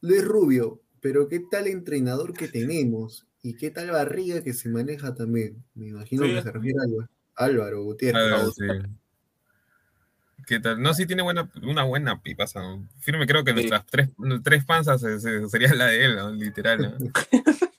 [0.00, 5.14] Luis Rubio, pero qué tal entrenador que tenemos y qué tal barriga que se maneja
[5.14, 5.62] también.
[5.74, 6.34] Me imagino Sí.
[6.34, 8.32] que se refiere a Álvaro, Álvaro Gutiérrez.
[8.32, 8.88] A ver, sí.
[10.46, 10.80] ¿Qué tal?
[10.80, 12.60] No, sí tiene buena, una buena pipaza.
[12.60, 12.88] ¿no?
[13.00, 13.56] Firme, creo que Sí.
[13.56, 14.08] nuestras tres,
[14.42, 16.30] tres panzas eh, se- sería la de él, ¿no?
[16.32, 16.96] literal.
[16.98, 17.12] ¿no?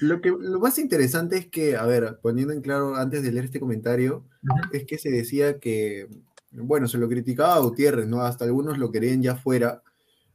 [0.00, 3.44] Lo, que, lo más interesante es que, a ver, poniendo en claro antes de leer
[3.44, 4.24] este comentario,
[4.72, 6.08] es que se decía que,
[6.50, 8.22] bueno, se lo criticaba a Gutiérrez, ¿no?
[8.22, 9.82] Hasta algunos lo querían ya fuera,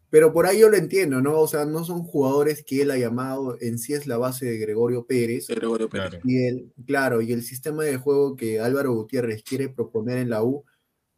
[0.10, 1.40] pero por ahí yo lo entiendo, ¿no?
[1.40, 4.58] O sea, no son jugadores que él ha llamado, en sí es la base de
[4.58, 5.48] Gregorio Pérez.
[5.48, 6.10] Gregorio Pérez.
[6.10, 6.24] Claro.
[6.26, 10.44] Y el, claro, y el sistema de juego que Álvaro Gutiérrez quiere proponer en la
[10.44, 10.66] U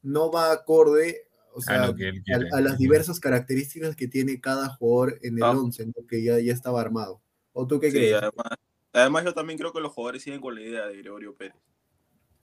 [0.02, 2.50] no va acorde o A sea, lo que él a, quiere.
[2.54, 5.52] a las diversas características que tiene cada jugador en el Ah.
[5.52, 5.94] 11, ¿no?
[6.08, 7.22] que ya, ya estaba armado.
[7.54, 8.14] ¿O tú qué Sí, crees?
[8.16, 8.58] además,
[8.94, 11.56] además yo también creo que los jugadores siguen con la idea de Gregorio Pérez.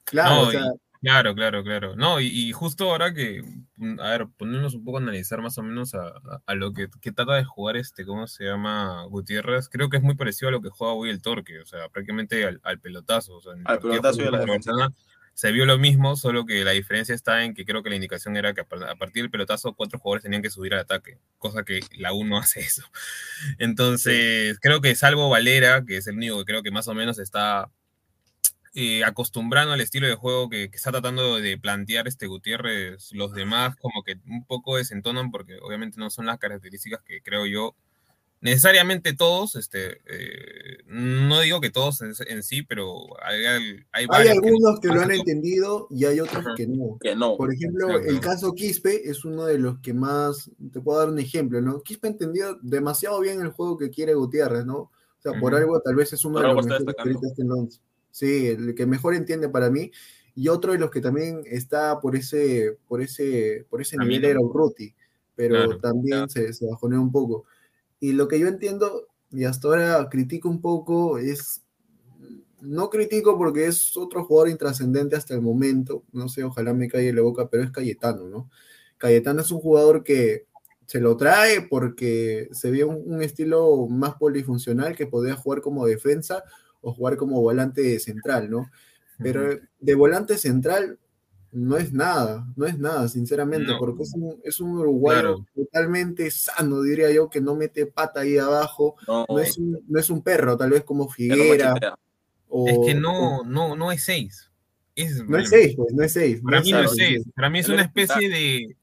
[0.04, 1.96] Claro, No, o sea, y- claro, claro, claro.
[1.96, 3.42] No, y, y justo ahora que,
[3.76, 6.72] mm, a ver, ponernos un poco a analizar más o menos a, a- a lo
[6.72, 9.04] que, que trata de jugar este, ¿cómo se llama?
[9.04, 11.88] Gutiérrez, creo que es muy parecido a lo que juega hoy el Torque, o sea,
[11.88, 13.36] prácticamente al, al pelotazo.
[13.36, 14.72] O sea, en el Al pelotazo y a la defensa.
[15.34, 18.36] Se vio lo mismo, solo que la diferencia está en que creo que la indicación
[18.36, 18.64] era que a
[18.96, 22.38] partir del pelotazo cuatro jugadores tenían que subir al ataque, cosa que la U no
[22.38, 22.82] hace eso.
[23.58, 27.18] Entonces, creo que salvo Valera, que es el único que creo que más o menos
[27.18, 27.70] está
[28.74, 33.32] eh, acostumbrando al estilo de juego que, que está tratando de plantear este Gutiérrez, los
[33.32, 37.74] demás como que un poco desentonan porque obviamente no son las características que creo yo
[38.40, 44.06] necesariamente todos, este, eh, no digo que todos en, en sí, pero hay, hay, Hay
[44.06, 45.14] varios algunos que lo han Ajá.
[45.14, 46.98] entendido y hay otros que no.
[47.00, 47.36] Que no.
[47.36, 48.10] Por ejemplo, Exacto.
[48.10, 51.82] el caso Quispe es uno de los que más, te puedo dar un ejemplo, ¿no?
[51.82, 54.76] Quispe entendió demasiado bien el juego que quiere Gutiérrez, ¿no?
[54.76, 57.18] O sea, por algo tal vez es uno Por de los está mejores que destacando.
[57.18, 57.87] ahorita está en el.
[58.10, 59.90] Sí, el que mejor entiende para mí.
[60.34, 64.28] Y otro de los que también está por ese, por ese, por ese nivel Camino.
[64.28, 64.94] era Urruti,
[65.34, 65.78] pero Claro.
[65.80, 67.44] también se, se bajonea un poco.
[68.00, 71.62] Y lo que yo entiendo, y hasta ahora critico un poco, es
[72.60, 76.04] no critico porque es otro jugador intrascendente hasta el momento.
[76.12, 78.50] No sé, ojalá me calle la boca, pero es Cayetano, ¿no?
[78.96, 80.46] Cayetano es un jugador que
[80.86, 85.86] se lo trae porque se ve un, un estilo más polifuncional que podía jugar como
[85.86, 86.42] defensa
[86.88, 88.70] o jugar como volante central, ¿no?
[89.18, 90.98] Pero de volante central
[91.50, 93.78] no es nada, no es nada, sinceramente, No.
[93.78, 95.46] porque es un, es un uruguayo Claro.
[95.56, 98.96] totalmente sano, diría yo, que no mete pata ahí abajo.
[99.08, 101.74] No, No es un, no es un perro, tal vez como Figuera.
[102.48, 104.50] o- Es que no, no, no es 6.
[105.26, 106.40] no es 6, pues, no es 6.
[106.42, 107.24] Para mí no es 6.
[107.34, 108.76] Para mí es una es especie de,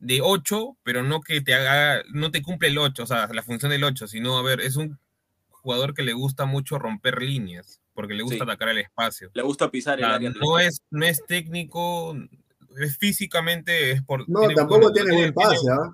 [0.00, 3.42] de 8, pero no que te haga, no te cumple el 8, o sea, la
[3.42, 4.98] función del 8, sino, a ver, es un
[5.62, 7.78] jugador que le gusta mucho romper líneas.
[7.94, 8.42] porque le gusta Sí.
[8.44, 9.30] atacar el espacio.
[9.34, 10.30] Le gusta pisar el O sea, área.
[10.40, 12.16] no es, no es técnico,
[12.80, 14.26] es físicamente, es por.
[14.30, 15.92] No, tampoco bueno, tiene buen pase, ¿ah?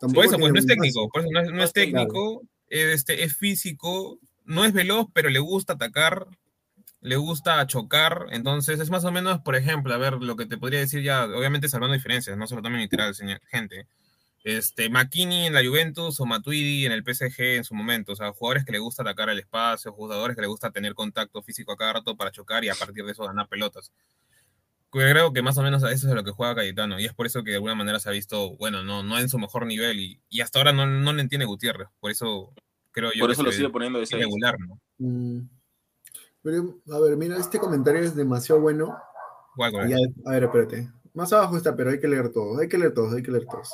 [0.00, 2.42] Tampoco Por eso, tiene pues no es técnico, por eso no es, no es técnico,
[2.68, 6.26] este, es físico, no es veloz, pero le gusta atacar,
[7.02, 10.56] le gusta chocar, entonces es más o menos, por ejemplo, a ver, lo que te
[10.56, 13.86] podría decir ya, obviamente salvando diferencias, no se lo tomen literal, señor, gente.
[14.46, 18.30] Este, McKinney en la Juventus o Matuidi en el PSG en su momento, o sea,
[18.32, 21.76] jugadores que le gusta atacar el espacio, jugadores que le gusta tener contacto físico a
[21.76, 23.90] cada rato para chocar y a partir de eso ganar pelotas.
[24.90, 27.26] Creo que más o menos a eso es lo que juega Cayetano, y es por
[27.26, 29.98] eso que de alguna manera se ha visto, bueno, no, no en su mejor nivel,
[29.98, 32.54] y, y hasta ahora no, no le entiende Gutiérrez, por eso
[32.92, 34.20] creo yo Por que eso lo se sigue poniendo de seis.
[34.20, 34.80] irregular, ¿no?
[34.98, 35.48] Mm.
[36.42, 38.96] Pero, a ver, mira, este comentario es demasiado bueno.
[40.24, 40.88] A ver, espérate.
[41.14, 43.46] Más abajo está, pero hay que leer todos, hay que leer todos, hay que leer
[43.46, 43.72] todos.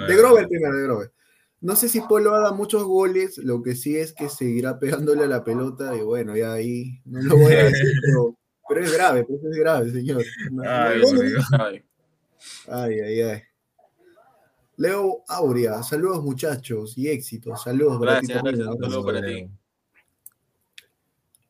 [0.00, 0.16] De ver.
[0.16, 1.12] Grover primero, de Grover.
[1.60, 5.28] No sé si Polo haga muchos goles, lo que sí es que seguirá pegándole a
[5.28, 8.36] la pelota y bueno, ya ahí no lo voy a decir, pero,
[8.68, 10.24] pero es grave, pues es grave, señor.
[10.50, 11.58] No- Ay, no-.
[12.68, 13.42] Ay, Ay.
[14.76, 17.62] Leo Aurea, saludos muchachos y éxitos.
[17.62, 18.66] Saludos, Gracias, Bratito, gracias.
[18.66, 18.90] un Un abrazo.
[18.92, 19.48] saludo para ti.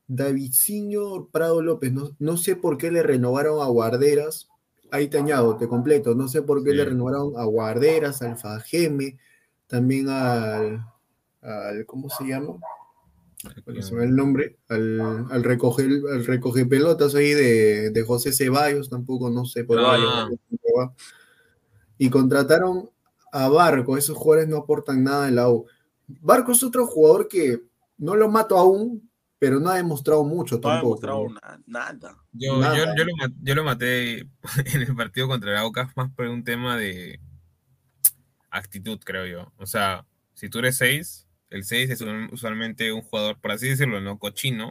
[0.08, 4.48] Davidciño Prado López, no, no sé por qué le renovaron a Guarderas.
[4.92, 6.14] Ahí te añado, te completo.
[6.14, 6.76] No sé por qué Sí.
[6.76, 9.16] le renovaron a Guarderas, al Fajeme,
[9.66, 10.84] también al,
[11.40, 12.56] al ¿cómo se llama?
[13.64, 15.00] Bueno, se va el nombre, al,
[15.30, 20.28] al recoger al recoge pelotas ahí de, de José Ceballos, tampoco no sé por Ah.
[20.28, 20.94] cómo va.
[21.98, 22.90] Y contrataron
[23.32, 25.66] a Barco, esos jugadores no aportan nada en la U.
[26.20, 27.62] Barco es otro jugador que
[27.96, 29.08] no lo mato aún,
[29.42, 31.00] pero no ha demostrado mucho No ha tampoco.
[31.00, 31.34] demostrado ¿no?
[31.34, 32.16] na- nada.
[32.30, 32.76] Yo, Nada.
[32.76, 34.20] yo, yo lo, yo lo maté
[34.76, 37.18] en el partido contra el Aucas más por un tema de
[38.50, 39.52] actitud, creo yo.
[39.58, 43.68] O sea, si tú eres 6, el 6 es un- usualmente un jugador, por así
[43.68, 44.16] decirlo, ¿no?
[44.20, 44.70] Cochino,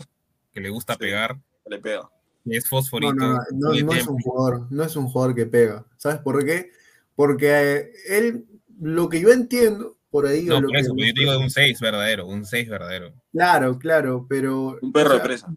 [0.54, 1.00] que le gusta Sí.
[1.00, 2.10] pegar, Le pega.
[2.46, 3.14] y es No, fosforito.
[3.14, 5.86] no, no, no es un jugador, no es un jugador que pega.
[5.98, 6.72] ¿Sabes por qué?
[7.16, 8.46] Porque eh, él,
[8.80, 11.20] lo que yo entiendo por ahí, o No, lo por que- eso, pero yo te
[11.22, 13.14] digo de un 6 verdadero, un 6 verdadero.
[13.32, 15.56] Claro, claro, pero Un perro o de presa.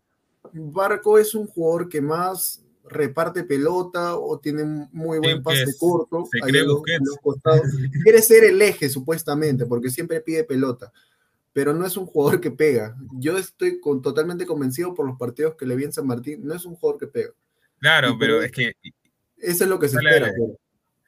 [0.52, 5.70] Barco es un jugador que más reparte pelota o tiene un muy buen pase que
[5.70, 6.26] es- corto.
[6.30, 7.00] se cree en los- Busquets.
[7.00, 7.62] en los costados.
[8.02, 10.92] Quiere ser el eje, supuestamente, porque siempre pide pelota,
[11.52, 12.94] pero no es un jugador que pega.
[13.14, 16.54] Yo estoy con, totalmente convencido por los partidos que le vi en San Martín, no
[16.54, 17.30] es un jugador que pega.
[17.80, 18.74] Claro, Y pero es que
[19.38, 20.30] Eso es lo que se espera.
[20.32, 20.58] pero-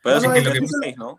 [0.03, 1.19] Pero No, es es que que lo eso- seis, ¿no?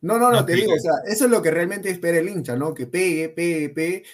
[0.00, 2.28] No, no, no, No, te digo, o sea, eso es lo que realmente espera el
[2.28, 2.74] hincha, ¿no?
[2.74, 4.04] Que pegue, pegue, pegue.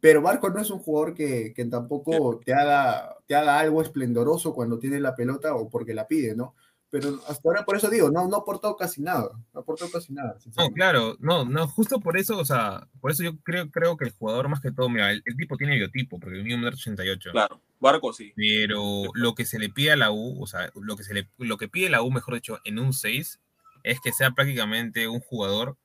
[0.00, 4.52] Pero Barco no es un jugador que, que tampoco te haga, te haga algo esplendoroso
[4.52, 6.54] cuando tiene la pelota o porque la pide, ¿no?
[6.92, 9.30] Pero hasta ahora, por eso digo, no, no ha aportado casi nada.
[9.54, 10.36] No ha aportado casi nada.
[10.58, 14.04] No, claro, no, no, justo por eso, o sea, por eso yo creo, creo que
[14.04, 16.74] el jugador más que todo, mira, el, el tipo tiene biotipo, porque el mío es
[16.74, 17.30] 88.
[17.32, 17.62] Claro.
[17.80, 18.34] Barco sí.
[18.36, 21.30] Pero lo que se le pide a la U, o sea, lo que se le,
[21.38, 23.40] lo que pide la U, mejor dicho, en un 6,
[23.82, 25.76] es que sea prácticamente un jugador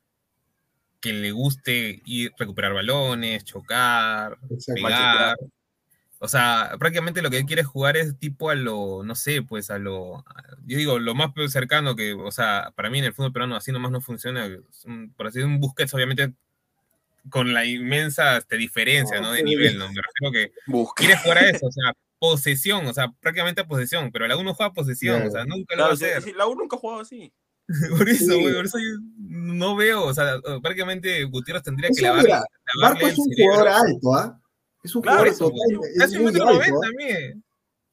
[0.99, 4.38] que le guste ir recuperar balones, chocar,
[4.75, 5.38] pegar.
[6.19, 9.69] O sea, prácticamente lo que él quiere jugar es tipo a lo, no sé, pues
[9.69, 10.25] a lo,
[10.65, 13.71] yo digo, lo más cercano que, o sea, para mí en el fútbol peruano así
[13.71, 14.49] nomás no funciona,
[15.15, 16.33] por así decirlo, un Busquets, obviamente
[17.29, 19.31] con la inmensa este, diferencia, ¿no?
[19.31, 19.89] De nivel, ¿no?
[19.91, 20.93] Me refiero que Busca.
[20.95, 24.55] quiere jugar a eso, o sea, posesión, o sea, prácticamente a posesión, pero la uno
[24.55, 26.21] juega a posesión, o sea, nunca lo va a Claro, sí, hacer.
[26.23, 27.31] sí, la U nunca ha jugado así.
[27.97, 28.41] Por eso, Sí.
[28.41, 32.13] güey, por eso yo no veo, o sea, prácticamente Gutiérrez tendría que Eso,
[32.82, 34.41] Barco el es un jugador alto, ¿ah?
[34.84, 37.43] Es un Claro, jugador total, es un metro alto, también.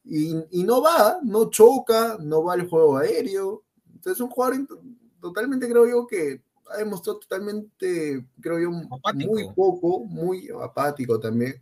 [0.05, 3.65] y, y no va, no choca, no va al juego aéreo.
[3.87, 4.67] Entonces es un jugador
[5.21, 9.33] totalmente, creo yo, que ha demostrado totalmente, creo yo, Apático.
[9.33, 11.61] muy poco, muy apático también.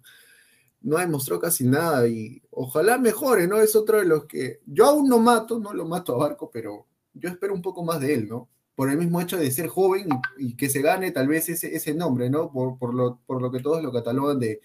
[0.83, 3.57] No ha demostrado casi nada y ojalá mejore, ¿no?
[3.59, 6.87] Es otro de los que yo aún no mato, no lo mato a Barco, pero
[7.14, 8.48] yo espero un poco más de él, ¿no?
[8.75, 11.75] Por el mismo hecho de ser joven y, y que se gane tal vez ese,
[11.77, 12.51] ese nombre, ¿no?
[12.51, 14.61] Por, por, lo, por lo que todos lo catalogan de,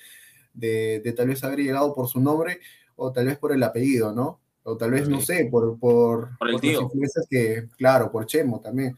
[0.53, 2.59] de, de tal vez haber llegado por su nombre
[2.95, 4.39] o tal vez por el apellido, ¿no?
[4.63, 6.81] O tal vez, no sé, por, por, Por el las tío.
[6.81, 8.97] influencias que, claro, por Chemo también.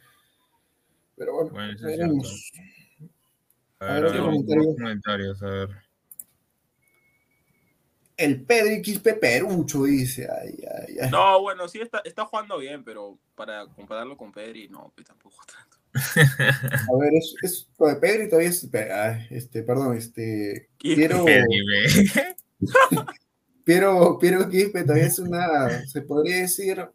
[1.15, 2.51] Pero bueno, Bueno, eso es veremos.
[3.79, 4.21] A A ver, a ver,
[4.75, 5.69] comentarios, a ver.
[8.19, 11.09] El Pedri Quispe Perucho dice, ay, ay, ay.
[11.09, 15.37] No, bueno, sí está, está jugando bien, pero para compararlo con Pedri, no, pues tampoco
[15.47, 15.77] tanto.
[16.93, 18.67] A ver, es, es lo de Pedri todavía es,
[19.31, 21.07] este, perdón, este, Quispe.
[23.63, 24.19] Piero.
[24.19, 26.89] Piero, Quispe todavía es una, se podría decir,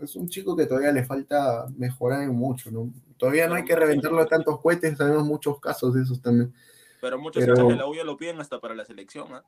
[0.00, 2.92] es un chico que todavía le falta mejorar en mucho, ¿no?
[3.16, 6.52] Todavía no hay que reventarlo a tantos cohetes, sabemos muchos casos de esos también.
[7.00, 9.44] Pero muchos Pero- de la U ya lo piden hasta para la selección, ¿ah?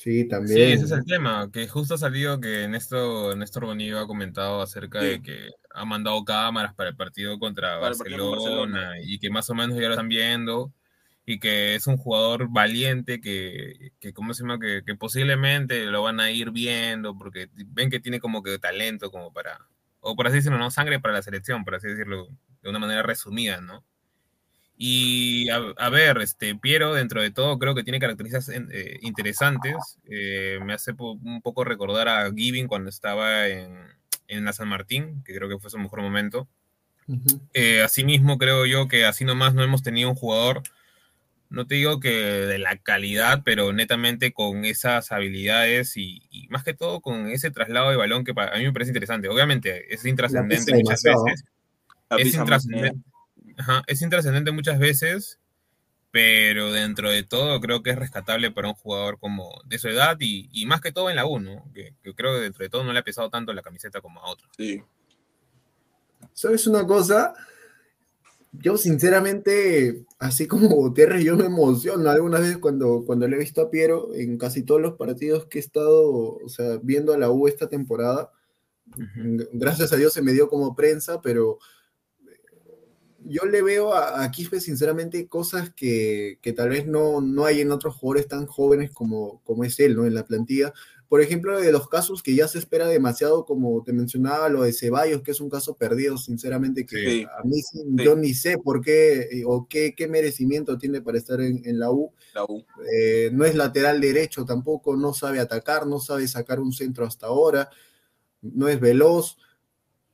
[0.00, 0.56] Sí, también.
[0.56, 4.62] Sí, ese es el tema, que justo ha salido que Néstor, Néstor Bonillo ha comentado
[4.62, 8.78] acerca de que ha mandado cámaras para el partido contra Para el partido con Barcelona,
[8.78, 9.00] Barcelona.
[9.04, 10.72] y que más o menos ya lo están viendo
[11.26, 14.58] y que es un jugador valiente que, que ¿cómo se llama?
[14.58, 19.10] Que, que posiblemente lo van a ir viendo porque ven que tiene como que talento
[19.10, 19.58] como para,
[20.00, 20.70] o por así decirlo, ¿no?
[20.70, 22.26] Sangre para la selección, por así decirlo,
[22.62, 23.84] de una manera resumida, ¿no?
[24.82, 29.74] Y a, a ver, este Piero, dentro de todo, creo que tiene características eh, interesantes.
[30.10, 33.76] Eh, me hace po- un poco recordar a Giving cuando estaba en,
[34.26, 36.48] en la San Martín, que creo que fue su mejor momento.
[37.52, 40.62] Eh, asimismo, creo yo que así nomás no hemos tenido un jugador,
[41.50, 46.64] no te digo que de la calidad, pero netamente con esas habilidades y, y más
[46.64, 49.28] que todo con ese traslado de balón que para, a mí me parece interesante.
[49.28, 51.44] Obviamente es intrascendente muchas veces.
[52.08, 53.09] La Es intrascendente,
[53.60, 55.38] ajá, es intrascendente muchas veces,
[56.10, 60.16] pero dentro de todo creo que es rescatable para un jugador como de su edad
[60.18, 61.70] y, y más que todo en la U, ¿no?
[61.72, 64.20] Que, que creo que dentro de todo no le ha pesado tanto la camiseta como
[64.20, 64.50] a otros.
[64.56, 64.82] Sí.
[66.32, 67.34] ¿Sabes una cosa?
[68.52, 73.62] Yo sinceramente, así como Gutiérrez, yo me emociono algunas veces cuando, cuando le he visto
[73.62, 77.30] a Piero en casi todos los partidos que he estado, o sea, viendo a la
[77.30, 78.32] U esta temporada.
[79.52, 81.58] Gracias a Dios se me dio como prensa, pero
[83.24, 87.60] yo le veo a, a Quispe sinceramente cosas que, que tal vez no, no hay
[87.60, 90.06] en otros jugadores tan jóvenes como, como es él, ¿no?
[90.06, 90.72] En la plantilla.
[91.08, 94.72] Por ejemplo, de los casos que ya se espera demasiado, como te mencionaba, lo de
[94.72, 97.24] Ceballos, que es un caso perdido, sinceramente, que Sí.
[97.24, 101.18] a mí sí, yo ni sé por qué eh, o qué, qué merecimiento tiene para
[101.18, 102.12] estar en, en la U.
[102.32, 102.64] La U.
[102.94, 107.26] Eh, no es lateral derecho tampoco, no sabe atacar, no sabe sacar un centro hasta
[107.26, 107.68] ahora,
[108.40, 109.36] no es veloz.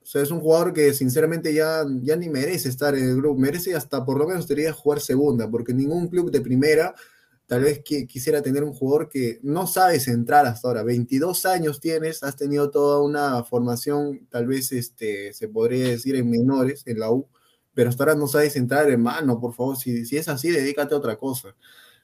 [0.07, 3.41] O sea, es un jugador que sinceramente ya, ya ni merece estar en el grupo,
[3.41, 6.95] merece hasta por lo menos debería jugar segunda, porque ningún club de primera
[7.49, 10.85] tal vez qui- quisiera tener un jugador que no sabe centrar hasta ahora.
[10.85, 16.31] 22 años tienes, has tenido toda una formación, tal vez este, se podría decir en
[16.31, 17.27] menores, en la U,
[17.75, 20.99] pero hasta ahora no sabes centrar, hermano, por favor, si, si es así, dedícate a
[20.99, 21.49] otra cosa.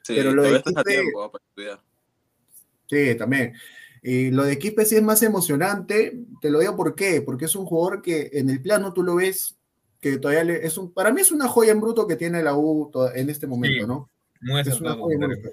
[0.01, 1.81] Sí, pero lo de a tiempo para estudiar.
[2.89, 3.53] Sí, también.
[4.03, 6.19] Y lo de Quispe sí es más emocionante.
[6.41, 7.21] Te lo digo por qué.
[7.21, 9.55] Porque es un jugador que en el plano tú lo ves
[10.01, 12.57] que todavía le- es un, para mí es una joya en bruto que tiene la
[12.57, 14.09] U to- en este momento, Sí, ¿no?
[14.73, 15.49] Es una joya en bruto.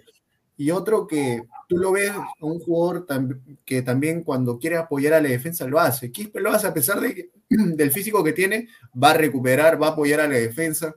[0.57, 5.20] Y otro que tú lo ves, un jugador tam- que también cuando quiere apoyar a
[5.20, 6.11] la defensa lo hace.
[6.11, 8.68] Quispe lo hace a pesar de que- del físico que tiene,
[9.01, 10.96] va a recuperar, va a apoyar a la defensa.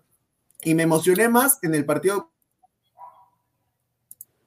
[0.63, 2.31] Y me emocioné más en el partido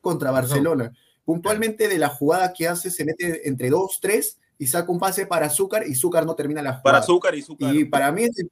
[0.01, 0.93] contra Barcelona.
[1.27, 5.27] Puntualmente de la jugada que hace, se mete entre dos, tres y saca un pase
[5.27, 6.83] para Azúcar y Azúcar no termina la jugada.
[6.85, 7.75] Para Azúcar y Azúcar.
[7.75, 8.49] Y para mí, ese-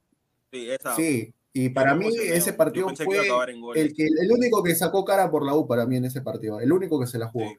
[0.51, 2.05] Sí, esa- sí, y para mí
[2.37, 3.17] ese partido que fue
[3.81, 6.59] el, que, el único que sacó cara por la U para mí en ese partido,
[6.59, 7.49] el único que se la jugó.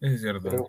[0.00, 0.48] Eso es cierto.
[0.48, 0.68] Pero-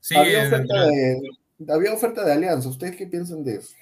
[0.00, 1.20] Sí, había, oferta de,
[1.68, 2.68] había oferta de alianza.
[2.68, 3.74] ¿Ustedes qué piensan de eso?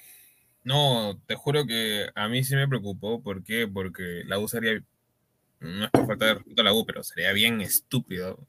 [0.63, 3.21] No, te juro que a mí sí me preocupó.
[3.21, 3.65] ¿Por qué?
[3.71, 4.83] Porque la U sería,
[5.59, 8.39] no es por falta de respeto a la U, pero sería bien estúpido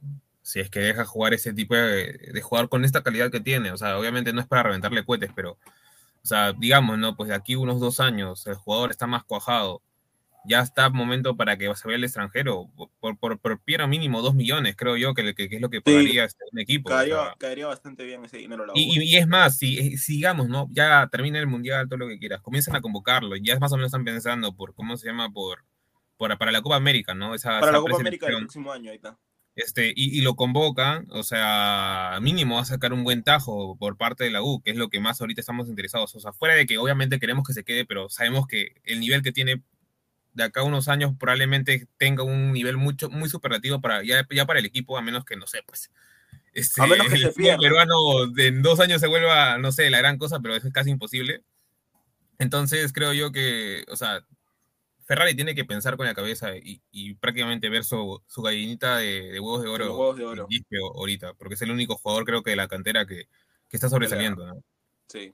[0.42, 3.70] si es que deja jugar ese tipo de, de jugador con esta calidad que tiene.
[3.72, 7.16] O sea, obviamente no es para reventarle cohetes, pero, o sea, digamos, ¿no?
[7.16, 9.82] Pues de aquí unos dos años el jugador está más cuajado.
[10.44, 12.70] Ya está momento para que se vaya al extranjero.
[13.00, 15.82] Por, por, por Piero mínimo dos millones, creo yo, que, que, que es lo que
[15.82, 16.88] pagaría este, un equipo.
[16.88, 17.34] o Caería, sea.
[17.38, 18.76] caería bastante bien ese dinero la U.
[18.76, 20.68] Y, y- y es más, si, eh, si digamos, ¿no?
[20.70, 23.88] Ya termina el mundial, todo lo que quieras, comienzan a convocarlo, ya más o menos
[23.88, 25.30] están pensando por, ¿cómo se llama?
[25.30, 25.64] Por,
[26.18, 27.34] por para la Copa América, ¿no?
[27.34, 29.16] Esa, Para esa la Copa América del próximo año, ahí está.
[29.54, 33.96] Este, y, y lo convocan, o sea, mínimo va a sacar un buen tajo por
[33.96, 36.14] parte de la U, que es lo que más ahorita estamos interesados.
[36.14, 39.22] O sea, fuera de que obviamente queremos que se quede, pero sabemos que el nivel
[39.22, 39.62] que tiene
[40.34, 44.46] de acá a unos años probablemente tenga un nivel mucho, muy superlativo para, ya, ya
[44.46, 45.90] para el equipo, a menos que, no sé, pues.
[46.54, 49.90] Este, A menos que el se peruano de en dos años se vuelva, no sé,
[49.90, 51.42] la gran cosa, pero eso es casi imposible.
[52.38, 54.24] Entonces creo yo que, o sea,
[55.08, 59.32] Ferrari tiene que pensar con la cabeza y, y prácticamente ver su, su gallinita de,
[59.32, 62.56] de huevos de oro, huevos de ahorita, porque es el único jugador creo que de
[62.56, 63.26] la cantera que,
[63.70, 64.46] que está sobresaliendo.
[64.46, 64.62] ¿no?
[65.08, 65.32] Sí.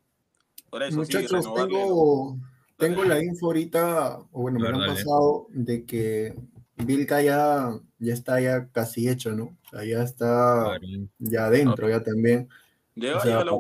[0.70, 2.38] Por eso Muchachos, sí, tengo,
[2.78, 4.92] tengo la info ahorita, o bueno, me lo han Dale.
[4.94, 6.36] pasado, de que
[6.76, 9.56] Vilca ya, ya está ya casi hecho, ¿no?
[9.66, 10.78] O sea, ya está
[11.18, 12.48] ya adentro, ya también.
[12.94, 13.16] ¿Llega?
[13.16, 13.58] O sea, ¿Llega la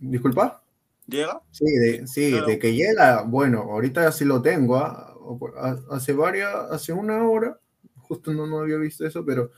[0.00, 0.62] ¿Disculpa?
[1.06, 1.42] ¿Llega?
[1.50, 2.46] Sí, de, sí, Claro.
[2.46, 5.04] de que llega, bueno, ahorita sí lo tengo, ¿ah?
[5.90, 7.58] Hace varias, hace una hora,
[7.96, 9.50] justo no, no había visto eso, pero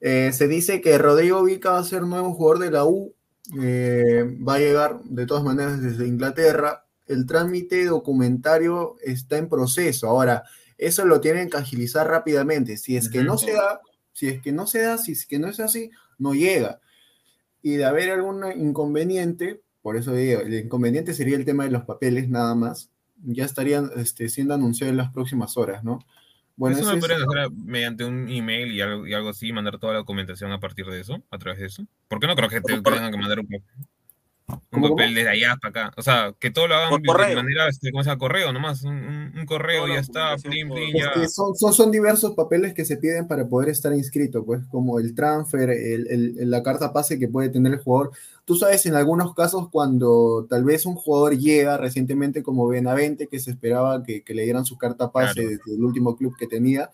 [0.00, 3.14] eh, se dice que Rodrigo Vica va a ser nuevo jugador de la U,
[3.60, 10.08] eh, va a llegar de todas maneras desde Inglaterra, el trámite documentario está en proceso,
[10.08, 10.44] ahora,
[10.78, 13.80] eso lo tienen que agilizar rápidamente, si es que no se da,
[14.12, 16.80] Si es que no se da, si es que no es así, no llega.
[17.62, 21.84] Y de haber algún inconveniente, por eso digo, el inconveniente sería el tema de los
[21.84, 22.90] papeles nada más,
[23.22, 25.98] ya estarían este, siendo anunciados en las próximas horas, ¿no?
[26.56, 29.92] Bueno, eso me pueden hacer mediante un email y algo, y algo así, mandar toda
[29.92, 31.86] la documentación a partir de eso, a través de eso.
[32.08, 33.48] ¿Por qué no creo que te tengan que mandar un,
[34.48, 35.92] un papel desde allá hasta acá.
[35.96, 38.16] O sea, que todo lo hagan de manera, este, ¿cómo se?
[38.16, 41.28] Correo nomás, un, un, correo y ya está, plim, plim, ya.
[41.28, 45.14] Son, son, son, diversos papeles que se piden para poder estar inscrito, pues, como el
[45.14, 48.12] transfer, el, el, la carta pase que puede tener el jugador.
[48.44, 53.40] Tú sabes, en algunos casos, cuando tal vez un jugador llega recientemente como Benavente, que
[53.40, 56.90] se esperaba que, que le dieran su carta pase desde el último club que tenía,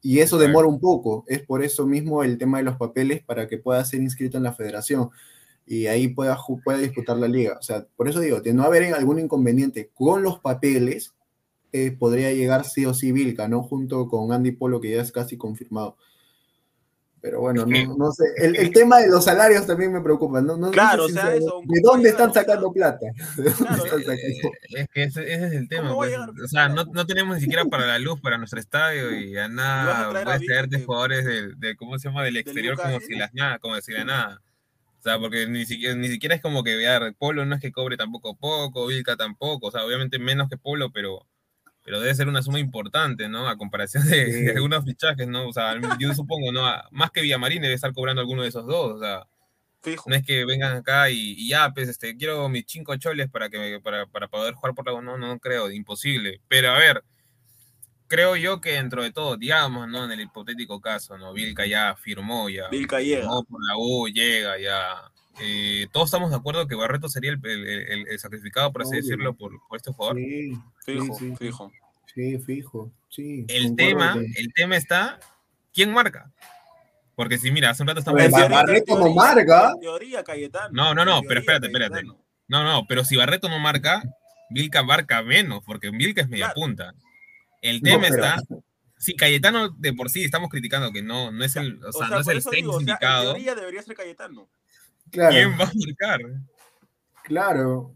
[0.00, 1.24] y eso demora un poco.
[1.26, 4.44] Es por eso mismo el tema de los papeles para que pueda ser inscrito en
[4.44, 5.10] la federación
[5.66, 7.56] y ahí pueda, pueda disputar la liga.
[7.58, 11.14] O sea, por eso digo, de no haber algún inconveniente con los papeles,
[11.72, 13.62] eh, podría llegar sí o sí Vilca, ¿no?
[13.62, 15.96] Junto con Andy Polo, que ya es casi confirmado.
[17.24, 18.24] Pero bueno, no, no sé.
[18.36, 20.42] El, el, tema de los salarios también me preocupa.
[20.42, 23.06] No, no claro, o sea, eso, ¿De dónde están sacando plata?
[23.56, 25.94] Claro, es que ese, ese, es el tema.
[25.94, 26.14] Pues.
[26.44, 29.48] O sea, no, no, tenemos ni siquiera para la luz, para nuestro estadio y a
[29.48, 30.10] nada.
[30.22, 32.24] Puedes traerte jugadores de, de, ¿cómo se llama?
[32.24, 34.42] Del exterior como si las nada, como si la nada.
[35.04, 37.72] O sea, porque ni siquiera, ni siquiera es como que vear, Polo no es que
[37.72, 41.26] cobre tampoco poco, Vilca tampoco, o sea, obviamente menos que Polo, pero,
[41.82, 43.46] pero debe ser una suma importante, ¿no?
[43.46, 45.46] A comparación de, algunos fichajes, ¿no?
[45.46, 46.62] O sea, yo supongo, ¿no?
[46.90, 49.26] Más que Villamarín debe estar cobrando alguno de esos dos, o sea.
[49.82, 50.08] Fijo.
[50.08, 53.80] No es que vengan acá y, ya, pues, este, quiero mis cinco choles para, que,
[53.84, 55.02] para, para poder jugar por la...
[55.02, 56.40] No, no, no creo, imposible.
[56.48, 57.04] Pero a ver,
[58.08, 60.04] creo yo que dentro de todo, digamos, ¿no?
[60.04, 61.32] En el hipotético caso, ¿no?
[61.32, 62.68] Vilca ya firmó, ya.
[62.68, 63.28] Vilca llega.
[63.28, 65.10] por la U, llega, ya.
[65.40, 69.34] Eh, todos estamos de acuerdo que Barreto sería el, el, el, sacrificado, por así decirlo,
[69.34, 70.16] por, por, este jugador.
[70.16, 71.72] Sí, fijo, sí, fijo.
[72.14, 73.44] Sí, fijo, sí.
[73.48, 75.18] El tema, el tema está,
[75.72, 76.30] ¿quién marca?
[77.16, 78.54] Porque si mira, hace un rato estamos diciendo...
[78.54, 79.72] Barreto no marca.
[79.80, 80.68] Teoría, Cayetano.
[80.72, 82.02] No, no, no, pero espérate, espérate.
[82.46, 84.02] No, no, pero si Barreto no marca,
[84.50, 86.94] Vilca marca menos, porque Vilca es media punta.
[87.64, 88.36] El tema está.
[88.98, 92.20] Sí, Cayetano de por sí estamos criticando que no, no es el, o sea, no
[92.20, 93.32] es el digo, indicado.
[93.32, 94.48] O sea, en debería ser Cayetano.
[95.10, 95.34] Claro.
[95.34, 96.20] ¿Quién va a marcar?
[97.24, 97.94] Claro.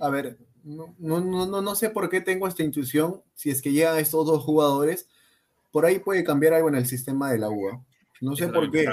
[0.00, 3.22] A ver, no, no, no, no sé por qué tengo esta intuición.
[3.34, 5.08] Si es que llegan estos dos jugadores,
[5.70, 7.80] por ahí puede cambiar algo en el sistema de la UA.
[8.20, 8.86] No sé por qué.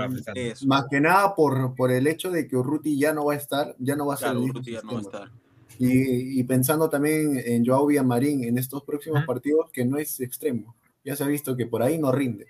[0.66, 3.76] Más que nada por, por el hecho de que Urruti ya no va a estar,
[3.80, 5.32] ya no va a ser claro, Urruti ya no va a estar.
[5.80, 10.76] Y, pensando también en Joao Villamarín en estos próximos partidos, que no es extremo.
[11.04, 12.48] Ya se ha visto que por ahí no rinde.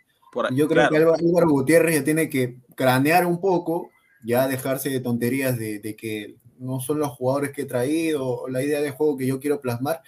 [0.53, 3.89] Yo creo que Álvaro Gutiérrez ya tiene que cranear un poco,
[4.23, 8.49] ya dejarse de tonterías de, de, que no son los jugadores que he traído, o
[8.49, 10.01] la idea de juego que yo quiero plasmar,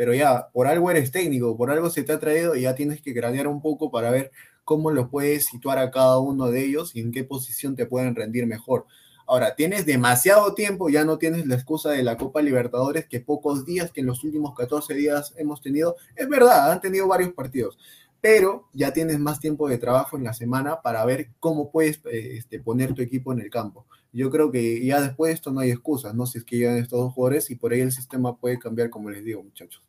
[0.00, 3.02] pero ya, por algo eres técnico, por algo se te ha traído y ya tienes
[3.02, 4.30] que cranear un poco para ver
[4.64, 8.14] cómo lo puedes situar a cada uno de ellos y en qué posición te pueden
[8.14, 8.86] rendir mejor.
[9.30, 13.64] Ahora, tienes demasiado tiempo, ya no tienes la excusa de la Copa Libertadores, que pocos
[13.64, 17.78] días, que en los últimos 14 días hemos tenido, es verdad, han tenido varios partidos,
[18.20, 22.58] pero ya tienes más tiempo de trabajo en la semana para ver cómo puedes este,
[22.58, 23.86] poner tu equipo en el campo.
[24.12, 26.26] Yo creo que ya después de esto no hay excusas, ¿no?
[26.26, 29.10] Si es que llegan estos dos jugadores y por ahí el sistema puede cambiar, como
[29.10, 29.80] les digo, muchachos.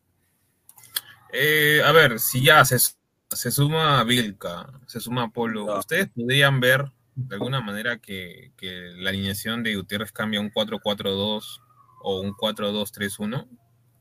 [1.33, 6.91] Eh, a ver, si ya se, se suma Vilca, se suma Polo, ¿ustedes podrían ver
[7.15, 11.61] de alguna manera que, que la alineación de Gutiérrez cambia un 4-4-2
[12.03, 13.47] o un 4-2-3-1?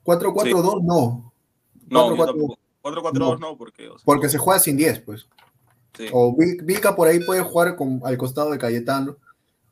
[0.04, 1.32] 4-4-2 no.
[1.88, 2.16] No,
[2.82, 3.90] 4-4-2 no, porque...
[4.04, 5.28] porque se juega sin 10, pues.
[5.96, 6.06] Sí.
[6.12, 9.16] O Vilca por ahí puede jugar con, al costado de Cayetano,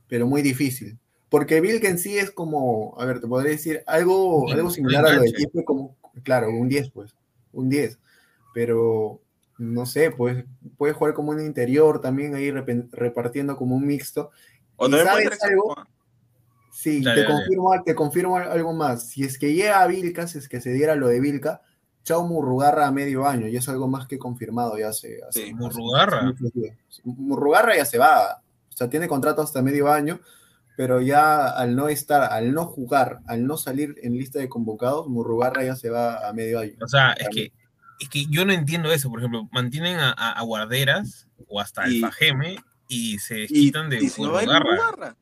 [0.08, 0.98] pero muy difícil.
[1.28, 5.12] Porque Vilca en sí es como, a ver, te podría decir algo, algo similar a
[5.14, 7.14] lo de Quispe, como, claro, un 10, pues,
[7.52, 7.98] un 10.
[8.54, 9.20] Pero
[9.58, 10.44] no sé, pues
[10.76, 14.30] puede jugar como un interior también ahí repartiendo como un mixto.
[14.76, 15.74] ¿O sabes algo?
[16.72, 19.08] Sí, te, confirmo, te confirmo algo más.
[19.08, 21.62] Si es que llega a Vilca, si es que se diera lo de Vilca,
[22.04, 25.18] Chao Murrugarra a medio año, y es algo más que confirmado ya hace.
[25.28, 26.32] hace sí, Murrugarra.
[27.04, 28.42] Murrugarra ya se va,
[28.72, 30.20] o sea, tiene contrato hasta medio año,
[30.76, 35.08] pero ya al no estar, al no jugar, al no salir en lista de convocados,
[35.08, 36.76] Murrugarra ya se va a medio año.
[36.80, 37.52] O sea, es que
[37.98, 42.00] es que yo no entiendo eso, por ejemplo, mantienen a, a, guarderas o hasta el
[42.00, 45.16] Fajeme y se quitan de y se garra.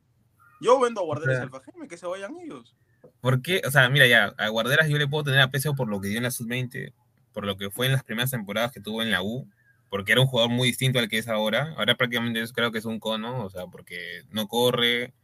[0.60, 2.76] Yo vendo a guarderas al Fajeme, que se vayan ellos.
[3.20, 3.62] ¿Por qué?
[3.66, 6.18] O sea, mira ya, a guarderas yo le puedo tener aprecio por lo que dio
[6.18, 6.92] en la sub-20,
[7.32, 9.48] por lo que fue en las primeras temporadas que tuvo en la U,
[9.88, 11.74] porque era un jugador muy distinto al que es ahora.
[11.76, 15.14] Ahora prácticamente creo que es un cono, o sea, porque no corre,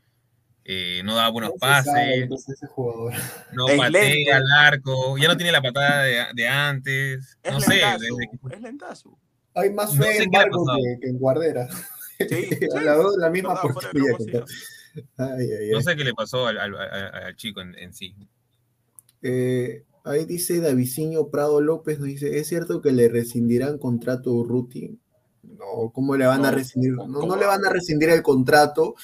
[0.65, 2.29] eh, no da buenos pases,
[3.53, 7.99] no patea al arco, ya no tiene la patada de, de antes, es no lentazo,
[7.99, 8.55] sé.
[8.57, 9.19] Es lentazo.
[9.55, 10.65] Hay más No fe sé en pasado.
[10.77, 11.69] que, que en Guardera.
[12.19, 14.13] Sí, A la, la misma porquería.
[15.17, 15.83] Ay, ay, No ay.
[15.85, 18.15] sé qué le pasó al, al- al- al chico en, en sí.
[19.23, 24.35] Eh, ahí dice Daviciño Prado López, nos dice, ¿es cierto que le rescindirán contrato a
[24.35, 24.99] Urruti?
[25.43, 26.93] No, ¿cómo le van a No, rescindir?
[26.93, 28.95] No, no le van a rescindir el contrato,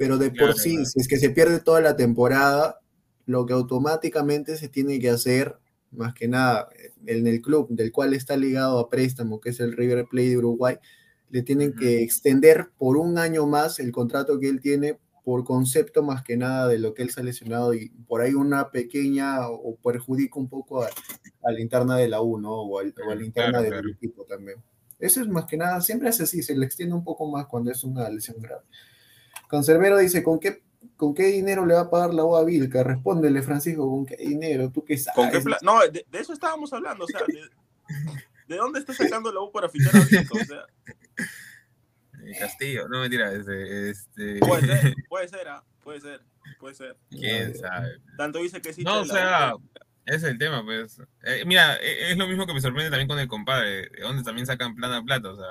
[0.00, 0.86] pero de Claro, por sí, claro.
[0.86, 2.80] si es que se pierde toda la temporada,
[3.26, 5.58] lo que automáticamente se tiene que hacer,
[5.90, 6.68] más que nada,
[7.04, 10.38] en el club del cual está ligado a préstamo, que es el River Plate de
[10.38, 10.76] Uruguay,
[11.28, 16.02] le tienen que extender por un año más el contrato que él tiene por concepto
[16.02, 19.48] más que nada de lo que él se ha lesionado y por ahí una pequeña
[19.50, 20.86] o perjudica un poco a,
[21.42, 22.52] a la interna de la U, ¿no?
[22.62, 23.88] O, al- o a la interna Claro, del claro.
[23.90, 24.56] equipo también.
[24.98, 27.70] Eso es más que nada, siempre es así, se le extiende un poco más cuando
[27.70, 28.62] es una lesión grave.
[29.50, 30.62] Conservero dice, ¿con qué,
[30.96, 32.82] ¿con qué dinero le va a pagar la U a Vilca?
[32.84, 34.70] Respóndele, Francisco, ¿con qué dinero?
[34.70, 35.16] ¿Tú qué sabes?
[35.16, 37.42] ¿Con qué pla- No, de, de eso estábamos hablando, o sea, de,
[38.46, 40.36] ¿de dónde está sacando la U para fichar a Vico?
[40.38, 40.64] O sea,
[42.38, 46.20] Castillo, no mentira, este, este puede ser, puede ser, ah, puede ser,
[46.58, 46.96] puede ser.
[47.10, 47.98] quién sabe.
[48.16, 48.84] Tanto dice que sí.
[48.84, 49.54] No, o sea,
[50.06, 51.00] ese es el tema, pues.
[51.24, 54.22] Eh, mira, e- es lo mismo que me sorprende también con el compadre, de donde
[54.22, 55.46] también sacan plata plata, o sea.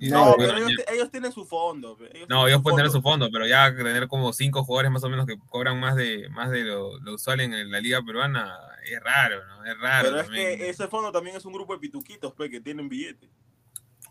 [0.00, 0.56] No, pero
[0.92, 1.96] ellos, tienen su fondo.
[2.12, 5.08] ellos no, ellos pueden tener su fondo, pero ya tener como cinco jugadores más o
[5.08, 9.00] menos que cobran más de más de lo, lo usual en la liga peruana es
[9.02, 9.64] raro, ¿no?
[9.64, 10.08] Es raro.
[10.08, 13.28] Pero es que ese fondo también es un grupo de pituquitos, pe, que tienen billete.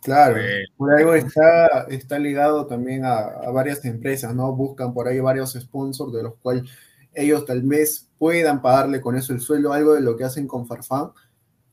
[0.03, 0.37] Claro,
[0.77, 4.53] por algo está, está ligado también a, a varias empresas, ¿no?
[4.53, 6.69] Buscan por ahí varios sponsors de los cuales
[7.13, 10.67] ellos tal vez puedan pagarle con eso el sueldo, algo de lo que hacen con
[10.67, 11.11] Farfán,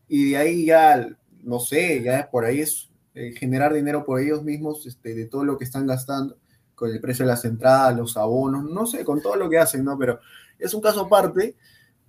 [0.09, 1.07] y de ahí ya,
[1.43, 5.45] no sé, ya por ahí es eh, generar dinero por ellos mismos, este, de todo
[5.45, 6.37] lo que están gastando,
[6.75, 9.85] con el precio de las entradas, los abonos, no sé, con todo lo que hacen,
[9.85, 9.97] ¿no?
[9.99, 10.19] Pero
[10.59, 11.57] es un caso aparte,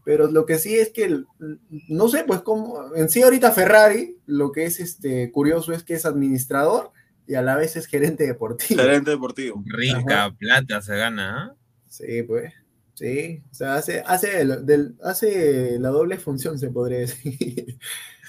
[0.03, 1.23] pero lo que sí es que,
[1.89, 5.93] no sé, pues como, en sí ahorita Ferrari, lo que es este, curioso es que
[5.93, 6.91] es administrador
[7.27, 8.81] y a la vez es gerente deportivo.
[8.81, 9.63] Gerente deportivo.
[9.65, 11.55] Rica plata se gana, ¿ah?
[11.87, 12.53] Sí, pues.
[12.95, 17.77] Sí, o sea, hace, hace, el- del- hace la doble función, se podría decir.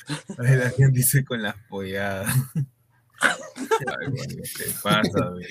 [0.39, 2.29] Ay, La gente dice con las polladas.
[3.21, 5.47] Ay, bueno, ¿Qué pasa, güey?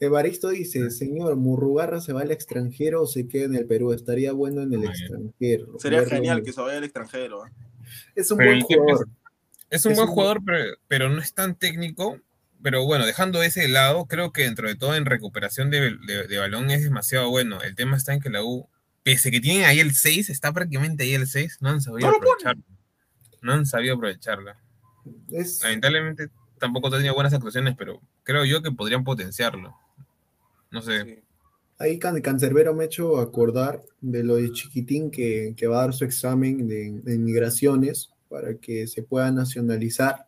[0.00, 3.92] Evaristo dice, señor, ¿Murrugarra se va al extranjero o se queda en el Perú?
[3.92, 5.76] Estaría bueno en el extranjero.
[5.78, 7.42] Sería Verlo genial en- que se vaya al extranjero.
[7.42, 7.50] ¿ah?
[8.14, 9.08] Es un Pero buen jugador.
[9.70, 12.20] Es un Es buen un- jugador, pero, pero no es tan técnico.
[12.62, 16.38] Pero bueno, dejando ese lado, creo que dentro de todo en recuperación de, de- de
[16.38, 17.60] balón es demasiado bueno.
[17.62, 18.68] El tema está en que la U,
[19.04, 22.62] pese que tienen ahí el 6, está prácticamente ahí el 6, no han sabido aprovecharlo.
[23.42, 24.56] No han sabido aprovecharla.
[25.30, 26.28] Es, Lamentablemente
[26.58, 29.74] tampoco ha tenido buenas actuaciones, pero creo yo que podrían potenciarlo.
[30.70, 31.04] No sé.
[31.04, 31.18] Sí.
[31.78, 35.82] Ahí Can- Cancerbero me ha hecho acordar de lo de Chiquitín que, que va a
[35.82, 40.26] dar su examen de, de inmigraciones para que se pueda nacionalizar.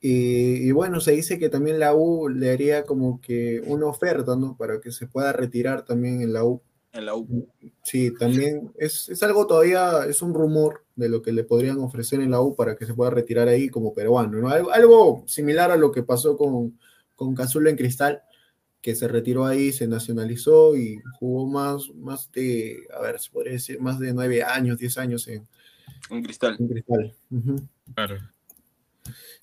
[0.00, 4.36] Y, y bueno, se dice que también la U le haría como que una oferta,
[4.36, 4.56] ¿no?
[4.56, 6.62] Para que se pueda retirar también en la U.
[6.92, 7.48] En la U.
[7.82, 12.20] Sí, también es, es algo todavía, es un rumor de lo que le podrían ofrecer
[12.20, 14.48] en la U para que se pueda retirar ahí como peruano, ¿no?
[14.48, 16.78] Algo, algo similar a lo que pasó con,
[17.14, 18.22] con Cazulo en Cristal,
[18.80, 23.54] que se retiró ahí, se nacionalizó y jugó más, más de, a ver, se podría
[23.54, 25.46] decir, más de nueve años, diez años en,
[26.10, 26.56] Un cristal.
[26.58, 27.14] en Cristal.
[27.94, 28.16] Claro.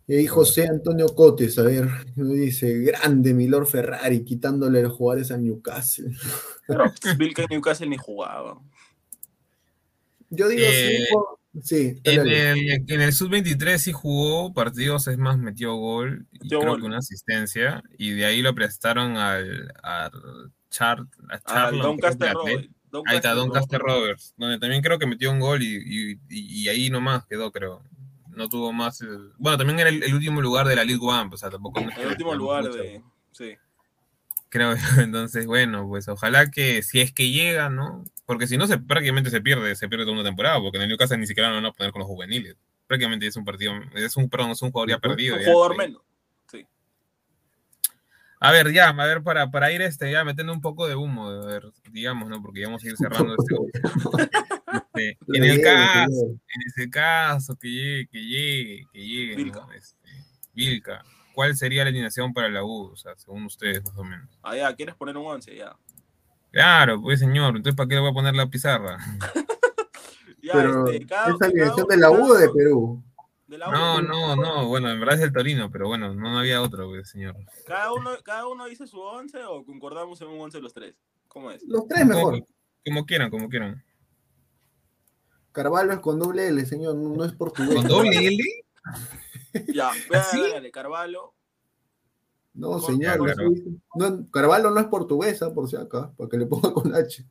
[0.08, 5.44] Y ahí José Antonio Cotes, a ver, dice, grande Milor Ferrari, quitándole los jugadores al
[5.44, 6.06] Newcastle.
[6.68, 8.60] Pero Vilca Newcastle ni jugaba.
[10.30, 11.08] Yo digo, sí, Eh,
[11.64, 16.60] sí, En el, en el sub-23 sí jugó partidos, es más, metió gol y Metió
[16.60, 16.82] creo gol.
[16.82, 17.82] que una asistencia.
[17.98, 20.12] Y de ahí lo prestaron al, al
[20.70, 21.00] Char,
[21.30, 21.98] a Al Charlton,
[22.92, 23.04] Don.
[23.08, 26.64] Ahí está Don Caster Roberts, donde también creo que metió un gol y, y- y-
[26.64, 27.82] y ahí nomás quedó, creo.
[28.36, 29.04] No tuvo más.
[29.38, 31.80] Bueno, también era el, el último lugar de la League One, pues, o sea, tampoco.
[31.80, 33.02] El que último lugar mucho, de.
[33.32, 33.56] Sí.
[34.50, 34.82] Creo yo.
[35.02, 38.04] Entonces, bueno, pues ojalá que si es que llega, ¿no?
[38.26, 40.90] Porque si no, se, prácticamente se pierde, se pierde toda una temporada, porque en el
[40.90, 42.56] Newcastle ni siquiera lo van a poner con los juveniles.
[42.88, 45.36] Prácticamente es un partido, es un, perdón, es un jugador ya perdido.
[45.36, 45.52] Un ya.
[45.52, 46.02] jugador menos.
[46.52, 46.66] Sí.
[48.40, 51.28] A ver, ya, a ver, para, para ir este, ya metiendo un poco de humo,
[51.30, 52.42] a ver, digamos, ¿no?
[52.42, 53.56] Porque ya vamos a ir cerrando este.
[54.96, 59.60] este, en el caso, en ese caso que llegue, que llegue, que llegue, Vilca.
[59.62, 59.72] ¿no?
[59.74, 60.10] Este,
[60.54, 62.92] Vilca, ¿cuál sería la alineación para la U?
[62.92, 64.30] O sea, según ustedes, más o menos.
[64.42, 65.56] Ah, ya, ¿quieres poner un 11?
[65.56, 65.76] Ya.
[66.52, 68.98] Claro, pues señor, entonces ¿para qué le voy a poner la pizarra?
[70.42, 73.04] Ya, Pero, este, cada- ¿esa alineación de la U de Perú?
[73.48, 76.38] de la U, No, no, no, bueno, en verdad es el Torino, pero bueno, no
[76.38, 77.36] había otro, pues, señor.
[77.66, 80.94] Cada uno, cada uno dice su 11 o concordamos en un 11 los tres.
[81.28, 81.64] ¿Cómo es?
[81.64, 82.34] Los tres mejor.
[82.34, 82.48] Como,
[82.86, 83.84] como quieran, como quieran.
[85.56, 87.76] Carvalho es con doble L, señor, no, no es portugués.
[87.76, 88.44] ¿Con doble L?
[89.74, 91.34] Ya, dale, dale, Carvalho.
[92.54, 93.18] No, señor.
[93.24, 93.50] Claro.
[93.96, 97.26] no, Carvalho no es portuguesa, por si acá, para que le ponga con H.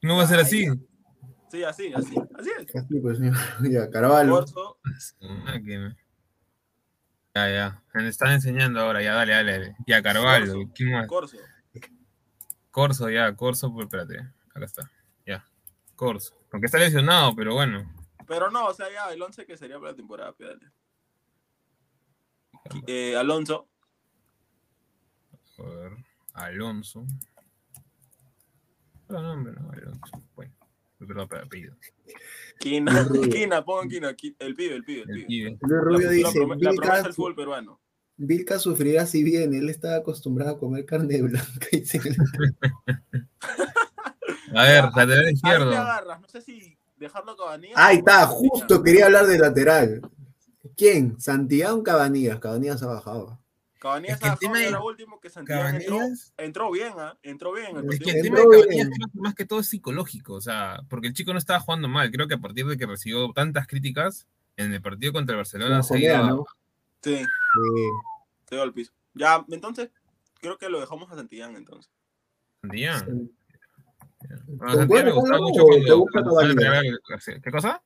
[0.00, 0.64] No va a ser así.
[1.50, 2.76] Sí, así, así, así es.
[2.76, 3.34] Así, pues, señor.
[3.68, 4.34] Ya, Carvalho.
[4.34, 4.78] Corso,
[5.44, 5.96] Máquina.
[7.34, 7.82] Ya, ya.
[7.94, 9.52] Me están enseñando ahora, ya, dale, dale.
[9.52, 9.76] dale.
[9.88, 10.52] Ya, Carvalho.
[10.52, 10.72] Corso.
[10.72, 11.08] ¿Quién más?
[11.08, 11.36] Corso.
[12.70, 14.20] Corso, ya, Corso, pues espérate.
[14.54, 14.90] Acá está.
[15.96, 16.34] Corso.
[16.52, 17.90] Aunque está lesionado, pero bueno.
[18.26, 20.70] Pero no, o sea, ya el 11 que sería para la temporada, pídale.
[22.86, 23.68] Eh, Alonso,
[25.58, 25.92] A ver.
[26.32, 27.04] Alonso.
[29.08, 30.22] No, nombre, no, Alonso.
[30.34, 30.52] Bueno.
[30.98, 31.76] Perdón, pero apellido.
[32.58, 33.06] Quina.
[33.30, 35.58] Quina, pongan Quina, Qui- el pibe, el pibe, el El pibe.
[35.60, 37.80] Luis Rubio La, dice, la, la promesa del fútbol peruano.
[38.16, 41.66] Vilca sufrirá si bien, él está acostumbrado a comer carne blanca.
[41.72, 42.00] Dice.
[44.56, 45.70] A ver, Ya, lateral Ahí izquierdo.
[45.76, 47.76] agarras, no sé si dejarlo a Cabanillas.
[47.78, 50.00] Ahí está, o justo quería hablar de lateral.
[50.76, 51.20] ¿Quién?
[51.20, 52.38] Santiago o Cabanillas.
[52.40, 53.38] Cabanillas ha bajado.
[53.78, 57.18] Cabanillas Es que era último que Santiago entró, Cabanillas- entró bien, ¿ah?
[57.22, 57.76] Entró bien.
[57.76, 58.60] El Es que el tema de bien.
[58.60, 61.60] Cabanillas creo que más que todo es psicológico, o sea, porque el chico no estaba
[61.60, 62.10] jugando mal.
[62.10, 64.26] Creo que a partir de que recibió tantas críticas
[64.56, 66.46] en el partido contra el Barcelona se ha ido Jolea, a- ¿no?
[67.02, 67.26] Sí, Eh,
[68.48, 68.92] se dio al piso.
[69.12, 69.90] Ya, entonces,
[70.40, 71.92] creo que lo dejamos a Santillán, entonces.
[72.62, 73.04] Santillán.
[73.04, 73.30] ¿Con
[74.86, 76.06] Bueno, me gustaba mucho o cuando.
[77.42, 77.82] ¿Qué cosa?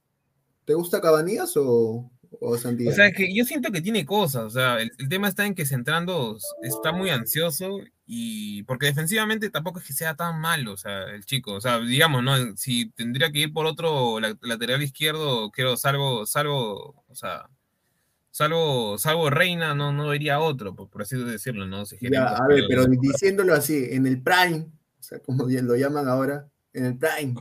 [0.65, 2.11] ¿Te gusta Cabanillas o,
[2.41, 2.95] o O Santillán?
[2.95, 5.65] sea, que yo siento que tiene cosas, o sea, el, el tema está en que
[5.65, 11.05] centrando está muy ansioso y porque defensivamente tampoco es que sea tan malo, o sea,
[11.05, 12.57] el chico, o sea, digamos, ¿no?
[12.57, 17.49] Si tendría que ir por otro la- lateral izquierdo, creo, salvo, salvo, o sea,
[18.31, 21.87] salvo, salvo Reina, no, no iría a otro, por, por así decirlo, ¿no?
[21.87, 24.78] Si Ya, queremos, a ver, pero diciéndolo así, en el prime, o
[25.09, 27.35] sea, como bien lo llaman ahora, en el prime.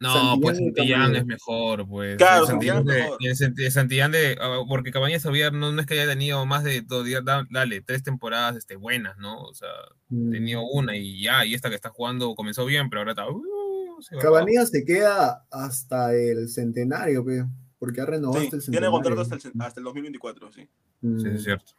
[0.00, 2.16] No, Santillán pues Santillán es mejor, pues.
[2.16, 3.70] Claro, Santillán es de, mejor.
[3.72, 7.04] Santillán de, ah, porque Cabañas todavía no, no es que haya tenido más de, dos
[7.04, 9.42] días, da- dale, tres temporadas este, buenas, ¿no?
[9.42, 9.68] O sea,
[10.10, 10.30] Mm.
[10.30, 13.28] tenido una y ya, y esta que está jugando comenzó bien, pero ahora está...
[13.28, 17.44] uh, se Cabanillas se queda hasta el centenario, pe,
[17.80, 18.92] porque ha renovado Sí, hasta el tiene centenario.
[18.92, 20.68] contrato hasta el, hasta el 2024, sí.
[21.00, 21.18] Mm.
[21.20, 21.72] Sí, es cierto.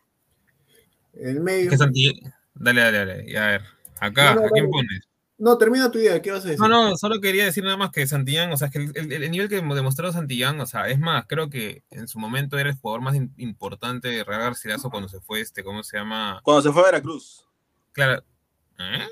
[1.13, 1.69] El Es medio.
[1.69, 3.31] que Santillán- Dale, dale, dale.
[3.31, 3.61] Y a ver,
[4.01, 4.71] acá, No, no, ¿a quién dale.
[4.71, 5.08] pones?
[5.39, 6.59] No, termina tu idea, ¿qué vas a decir?
[6.59, 9.31] No, no, solo quería decir nada más que Santillán, o sea, que el, el- el
[9.31, 12.75] nivel que demostró Santillán, o sea, es más, creo que en su momento era el
[12.75, 16.41] jugador más im- importante de Real Garcilaso cuando se fue este, ¿cómo se llama?
[16.43, 17.45] Cuando se fue a Veracruz.
[17.93, 18.21] Claro.
[18.79, 19.07] ¿Eh?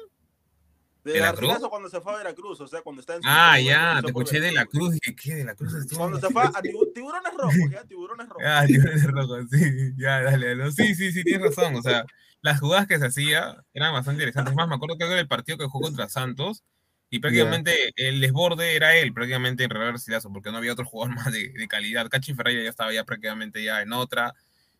[1.07, 1.57] De ¿De la Cruz?
[1.69, 4.51] cuando se fue a Veracruz, o sea, cuando está en Ah, ya, te escuché de
[4.51, 4.65] la.
[4.65, 5.35] Cruz, dije, ¿qué?
[5.35, 5.99] De la Cruz estuvo.
[5.99, 8.43] Cuando se fue a tibu- Tiburones Rojos, ya, Tiburones Rojos.
[8.45, 10.71] Ah, tiburones rojos, sí, ya, dale, dale.
[10.71, 11.75] Sí, sí, sí, tienes razón.
[11.75, 12.05] O sea,
[12.41, 14.51] las jugadas que se hacía eran bastante interesantes.
[14.51, 16.63] Es más, me acuerdo que era el partido que jugó contra Santos
[17.09, 21.31] y prácticamente el desborde era él, prácticamente en Garcilaso, porque no había otro jugador más
[21.31, 22.09] de, de calidad.
[22.09, 24.33] Cachi Ferreira ya estaba ya prácticamente ya en otra.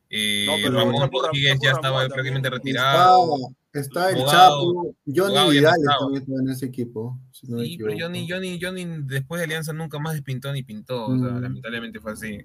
[0.09, 2.11] Eh, No, pero Ramón Rodríguez ya Ramón estaba también.
[2.13, 3.35] prácticamente Está, retirado.
[3.73, 5.97] está el Bogado- Chapo, Johnny Vidal estaba.
[5.99, 7.19] también estaba en ese equipo.
[7.31, 7.91] si no Sí, pero.
[7.99, 11.07] Johnny, Johnny, Johnny después de Alianza nunca más despintó ni pintó.
[11.07, 11.41] O sea, Mm.
[11.41, 12.39] lamentablemente fue así.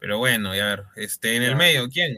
[0.00, 1.56] Pero bueno, y a ver, este, en el Ya.
[1.56, 2.16] medio, ¿quién?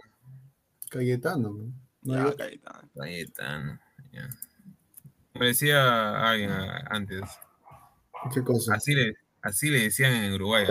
[0.88, 1.72] Cayetano, ¿no?
[2.14, 2.36] Ya, otro.
[2.38, 2.88] Caetano.
[2.96, 3.80] Cayetano.
[4.12, 4.28] ya.
[5.34, 7.20] Me decía alguien ah, antes.
[8.34, 8.74] ¿Qué cosa?
[8.74, 10.64] Así le, así le decían en Uruguay.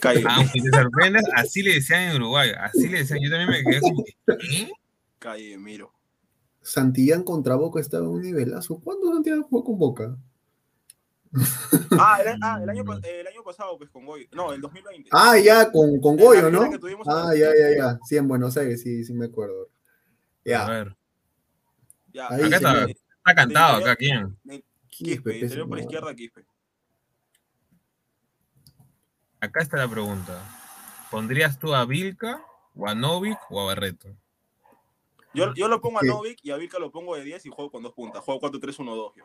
[0.00, 2.50] Calle, Aunque te sorprendas, así le decían en Uruguay.
[2.58, 3.20] Así le decían.
[3.22, 4.70] Yo también me quedé como que, ¿qué?
[5.18, 5.92] Calle Miro.
[6.60, 8.78] Santillán contra Boca estaba en un nivelazo.
[8.80, 10.16] ¿Cuándo Santillán jugó con Boca?
[11.98, 14.28] Ah, el, ah, el año, pa- el año pasado, pues, con Goy.
[14.32, 15.10] No, el 2020.
[15.12, 16.70] Ah, ya, con, con Goyo, ¿no?
[17.06, 17.98] Ah, ya, ya, ya.
[18.06, 19.64] Sí, en Buenos Aires, sí, sí me acuerdo.
[19.64, 20.68] A Ya.
[20.68, 20.96] ver,
[22.12, 24.36] Ya, Ahí acá está, está cantado, acá, ¿quién?
[24.88, 26.44] Quispe, Quispe, por izquierda, Quispe.
[29.46, 30.42] Acá está la pregunta.
[31.10, 32.42] ¿Pondrías tú a Vilca,
[32.74, 34.08] o a Novik, o a Barreto?
[35.34, 36.08] Yo, yo lo pongo a Sí.
[36.08, 38.24] Novik y a Vilca lo pongo de 10 y juego con dos puntas.
[38.24, 39.12] Juego 4-3-1-2.
[39.16, 39.24] Yo,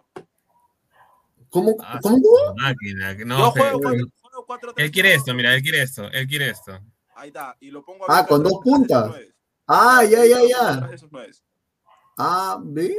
[1.50, 1.76] ¿Cómo?
[1.82, 2.22] Ah, ¿Cómo?
[2.56, 4.74] máquina, no, yo juego, cuatro- juego 4-3-1-2.
[4.86, 6.80] Él quiere esto, mira, él quiere esto, él quiere esto.
[7.16, 7.58] Ahí está.
[7.60, 9.12] Y lo pongo a Ah, con dos puntas.
[9.68, 10.90] Ah, ya, ya, ya.
[12.18, 12.96] Ah, ¿ve?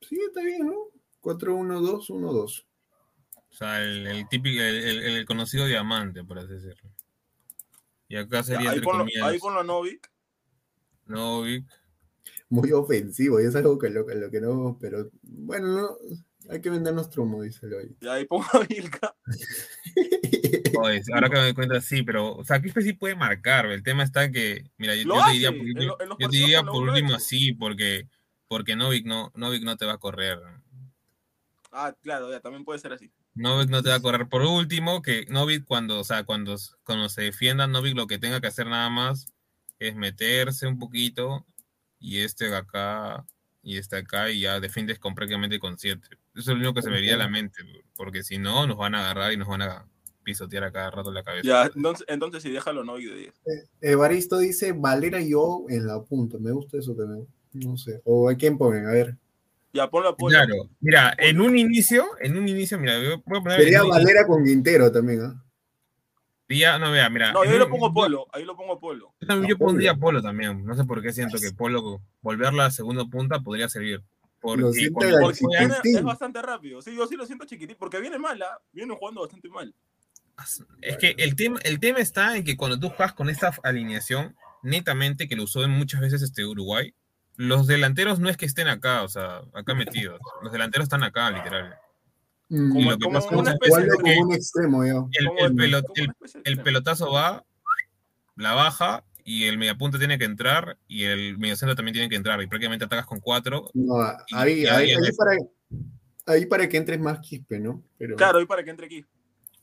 [0.00, 0.74] Sí, está bien, ¿no?
[1.20, 2.64] 4-1-2-1-2.
[3.50, 6.90] O sea, el, el típico, el, el- el conocido diamante, por así decirlo.
[8.08, 10.10] Y acá Ya, sería ahí, entre ponlo, ahí ponlo a Novik.
[11.06, 11.66] Novik.
[12.48, 15.88] Muy ofensivo, y es algo que lo, que lo que no, pero bueno, no,
[16.48, 17.96] hay que vendernos trumo, dice hoy.
[18.00, 19.14] Y ahí pongo a Vilca.
[20.80, 23.66] Oye, ahora que me doy cuenta, sí, pero, o sea, Quispe sí puede marcar.
[23.66, 26.28] El tema está que, mira, yo, te diría por en último, lo- en los yo
[26.28, 28.08] te diría por último así, porque,
[28.48, 30.38] porque Novik no, Novik no te va a correr.
[31.70, 33.12] Ah, claro, ya, también puede ser así.
[33.40, 34.28] Novik no te va a correr.
[34.28, 38.40] Por último, que Novik cuando, o sea, cuando, cuando se defienda, Novik lo que tenga
[38.40, 39.32] que hacer nada más
[39.78, 41.46] es meterse un poquito
[41.98, 43.24] y este de acá
[43.62, 46.06] y este acá y ya defiendes con prácticamente con siete.
[46.34, 47.62] Eso es lo único que se me vería a la mente,
[47.96, 49.88] porque si no, nos van a agarrar y nos van a
[50.22, 51.48] pisotear a cada rato la cabeza.
[51.48, 53.34] Ya, entonces, entonces sí, déjalo Novik de 10.
[53.80, 56.36] Evaristo dice Valera y yo en la punta.
[56.38, 57.26] Me gusta eso también.
[57.52, 58.02] No sé.
[58.04, 58.86] ¿O a quién ponen?
[58.86, 59.16] A ver.
[59.72, 60.30] Ya, ponlo a Polo.
[60.30, 63.60] Claro, mira, en un inicio, en un inicio, mira, yo voy a poner.
[63.60, 65.44] Sería Valera con Quintero también, ¿ah?
[66.48, 67.32] Día, no, vea, mira.
[67.32, 69.14] No, yo lo pongo Polo, ahí lo pongo Polo.
[69.20, 70.64] Yo, también, yo pondría Polo también.
[70.64, 74.02] No sé por qué siento que Polo, volverla a segunda punta podría servir.
[74.40, 76.82] Porque la Porque Guyana es bastante rápido.
[76.82, 78.60] Sí, yo sí lo siento chiquitín, porque viene mal, ¿ah?
[78.72, 79.72] viene jugando bastante mal.
[80.80, 84.34] Es que el tema, el tema está en que cuando tú juegas con esta alineación,
[84.62, 86.94] netamente, que lo usó en muchas veces este Uruguay,
[87.40, 90.20] los delanteros no es que estén acá, o sea, acá metidos.
[90.42, 91.74] Los delanteros están acá, literal.
[92.50, 94.34] Mm, Y lo que como pasa una muchas especie veces Jugando es que como un
[94.34, 95.08] extremo, yo.
[95.12, 95.86] el, como pelot-
[96.44, 97.44] como pelotazo va,
[98.36, 102.42] la baja, y el mediapunta tiene que entrar, y el mediocentro también tiene que entrar,
[102.42, 103.70] y prácticamente atacas con cuatro.
[103.72, 103.96] No,
[104.28, 105.32] Y- ahí, y ahí, ahí- ahí para,
[106.26, 107.82] ahí para que entres más quispe, ¿no?
[107.96, 109.04] Pero, Claro, y para que entre aquí.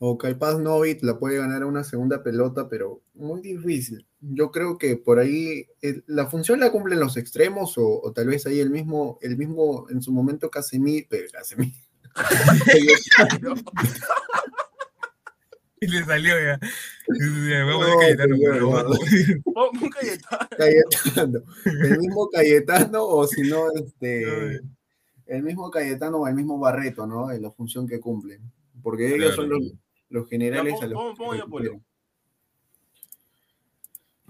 [0.00, 4.04] O capaz Novit la puede ganar a una segunda pelota, pero muy difícil.
[4.20, 8.26] Yo creo que por ahí eh, la función la cumplen los extremos o, o tal
[8.26, 11.72] vez ahí el mismo, el mismo en su momento Casemí, pero Casemí.
[15.80, 16.58] Y le salió ya.
[17.64, 18.98] Vamos No, a Cayetano, pero vamos.
[19.80, 20.48] Un Cayetano.
[20.58, 21.40] Cayetano.
[21.64, 24.60] El mismo Cayetano o si no, este,
[25.26, 27.30] el mismo Cayetano o el mismo Barreto, ¿no?
[27.30, 28.40] En la función que cumplen.
[28.82, 29.60] Porque ellos son Claro.
[29.62, 29.72] los,
[30.08, 31.70] los generales Ya, pon- a los pon- que pon ya.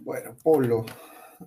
[0.09, 0.87] Bueno, Polo.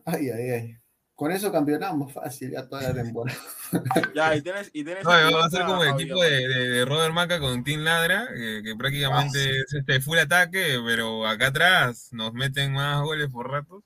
[0.05, 0.75] Ay, ay, ay.
[1.15, 3.35] Con eso campeonamos fácil ya toda la temporada.
[4.15, 6.47] Ya, y tienes, y tienes No, a va a ser como el a equipo de,
[6.47, 11.25] de- de Robert Maca con Team Ladra, que, que prácticamente es este full ataque, pero
[11.25, 13.83] acá atrás nos meten más goles por ratos.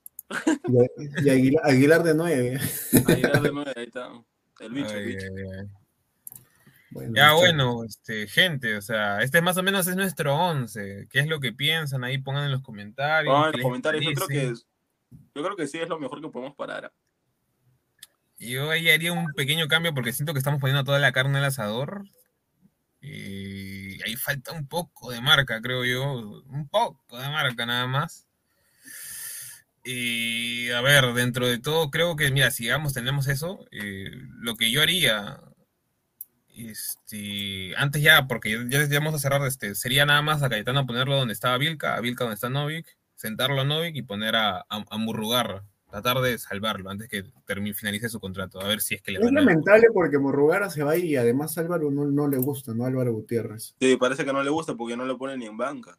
[0.68, 2.60] Y, y Aguilar, Aguilar de nueve.
[3.08, 4.10] Aguilar de nueve, ahí está.
[4.60, 5.28] El bicho, el Ay, bicho.
[5.38, 5.68] ay, ay.
[6.96, 11.08] Bueno, Ya bueno, este, gente, o sea, este más o menos es nuestro 11.
[11.10, 12.06] ¿Qué es lo que piensan?
[12.06, 13.34] Ahí pongan en los comentarios.
[13.34, 14.06] Vamos a ver ¿qué los comentarios.
[14.06, 14.66] Yo creo que es-
[15.36, 16.94] yo creo que sí es lo mejor que podemos parar.
[18.40, 21.44] Yo ahí haría un pequeño cambio porque siento que estamos poniendo toda la carne al
[21.44, 22.06] asador.
[23.02, 26.14] Y ahí falta un poco de marca, creo yo.
[26.48, 28.26] Un poco de marca nada más.
[29.84, 34.56] Y a ver, dentro de todo, creo que, mira, si digamos tenemos eso, eh, lo
[34.56, 35.42] que yo haría,
[36.58, 41.16] este, antes ya, porque ya, vamos a cerrar, este, sería nada más a Cayetano ponerlo
[41.16, 42.86] donde estaba Vilca, a Vilca donde está Novik,
[43.16, 47.74] sentarlo a Novik y poner a, a, a Murrugarra, tratar de salvarlo antes que termine,
[47.74, 49.32] finalice su contrato, a ver si es que le Es a...
[49.32, 52.86] lamentable porque Morrugara se va y además Álvaro no, no le gusta, ¿no?
[52.86, 53.76] Álvaro Gutiérrez.
[53.80, 55.98] Sí, parece que no le gusta porque no lo pone ni en banca.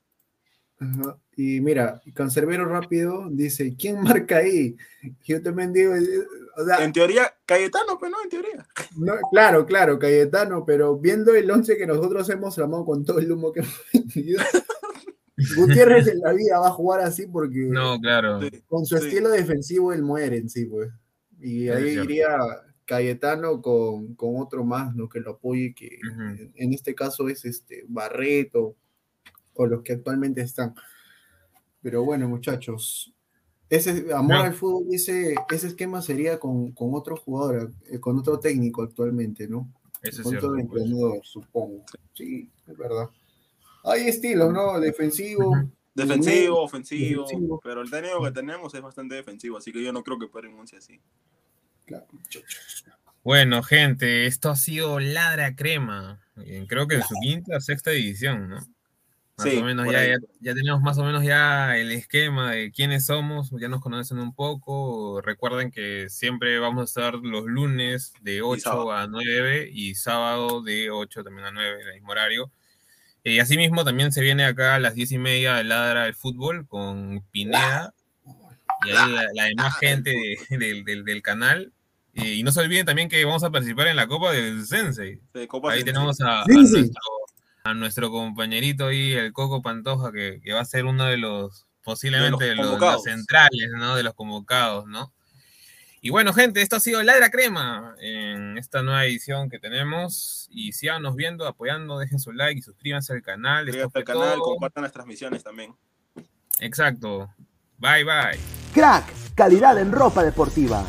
[0.78, 1.18] Ajá.
[1.36, 4.76] Y mira, Cancerbero rápido dice, ¿quién marca ahí?
[5.24, 6.02] Yo también digo, eh,
[6.56, 8.66] o sea, En teoría, Cayetano, pero no, en teoría.
[8.96, 13.30] no, claro, claro, Cayetano, pero viendo el once que nosotros hemos armado con todo el
[13.30, 13.74] humo que hemos
[15.56, 18.40] Gutiérrez en la vida va a jugar así porque No, claro.
[18.68, 19.06] Con su Sí.
[19.06, 20.90] estilo defensivo él muere en sí, pues.
[21.40, 22.28] Y ahí iría
[22.86, 25.08] Cayetano con, con otro más, ¿no?
[25.10, 26.20] Que lo apoye, que Ujú.
[26.22, 28.76] en, en este caso es este Barreto
[29.54, 30.74] o los que actualmente están.
[31.82, 33.12] Pero bueno, muchachos,
[33.68, 34.42] ese amor No.
[34.42, 39.48] al fútbol, ese, ese esquema sería con, con otro jugador, eh, con otro técnico actualmente,
[39.48, 39.68] ¿no?
[40.02, 40.62] Eso es con otro pues.
[40.62, 41.84] entrenador, supongo.
[42.12, 43.08] Sí, es verdad.
[43.84, 44.78] Hay estilos, ¿no?
[44.80, 45.52] Defensivo.
[45.94, 47.60] Defensivo, ofensivo, defensivo.
[47.64, 50.52] pero el técnico que tenemos es bastante defensivo, así que yo no creo que paren
[50.52, 51.00] un once así.
[51.86, 52.06] Claro.
[53.24, 56.20] Bueno, gente, esto ha sido Ladra Crema.
[56.36, 58.58] Eh, Creo que en su quinta, sexta edición, ¿no?
[59.38, 62.72] Más Sí, o menos ya, ya, ya tenemos más o menos ya el esquema de
[62.72, 65.20] quiénes somos, ya nos conocen un poco.
[65.20, 68.92] Recuerden que siempre vamos a estar los lunes de 8 sábado.
[68.92, 72.50] a 9 y sábado de 8 también a 9, en el mismo horario.
[73.24, 76.66] Y asimismo también se viene acá a las 10 y media de Ladra del Fútbol
[76.66, 77.92] con Pineda
[78.86, 81.72] y ahí la, la demás gente de- del, del- del canal.
[82.14, 85.20] Eh, Y no se olviden también que vamos a participar en la Copa del Sensei.
[85.34, 85.92] De Copa Ahí Sensei.
[85.92, 86.80] tenemos a, a nuestro,
[87.66, 91.66] a nuestro compañerito ahí, el Coco Pantoja, que, que va a ser uno de los,
[91.82, 92.94] posiblemente De los los, convocados.
[92.94, 93.96] los centrales, ¿no?
[93.96, 95.12] De los convocados, ¿no?
[96.00, 100.46] Y bueno, gente, esto ha sido Ladra Crema en esta nueva edición que tenemos.
[100.50, 103.64] Y síganos viendo, apoyando, dejen su like y suscríbanse al canal.
[103.66, 104.42] Suscríbanse al canal, todo.
[104.44, 105.74] compartan las transmisiones también.
[106.60, 107.28] Exacto.
[107.78, 108.38] Bye, bye.
[108.72, 109.04] Crack,
[109.34, 110.84] calidad en ropa deportiva.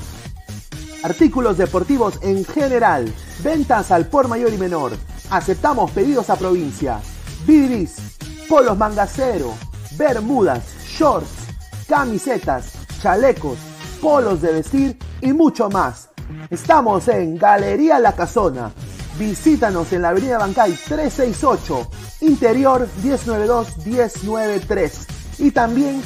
[1.04, 3.12] Artículos deportivos en general.
[3.44, 4.92] Ventas al por mayor y menor.
[5.30, 7.02] Aceptamos pedidos a provincia.
[7.46, 8.18] Bidris,
[8.48, 9.54] polos mangacero,
[9.98, 11.48] bermudas, shorts,
[11.88, 12.72] camisetas,
[13.02, 13.58] chalecos,
[14.02, 16.10] polos de vestir y mucho más.
[16.50, 18.72] Estamos en Galería La Casona.
[19.20, 21.90] Visítanos en la Avenida Bancay 368,
[22.22, 25.08] Interior 1092-1093.
[25.40, 26.02] Y también...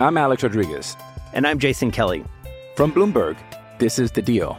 [0.00, 0.96] I'm Alex Rodriguez.
[1.32, 2.24] And I'm Jason Kelly.
[2.76, 3.36] From Bloomberg,
[3.78, 4.58] this is The Deal.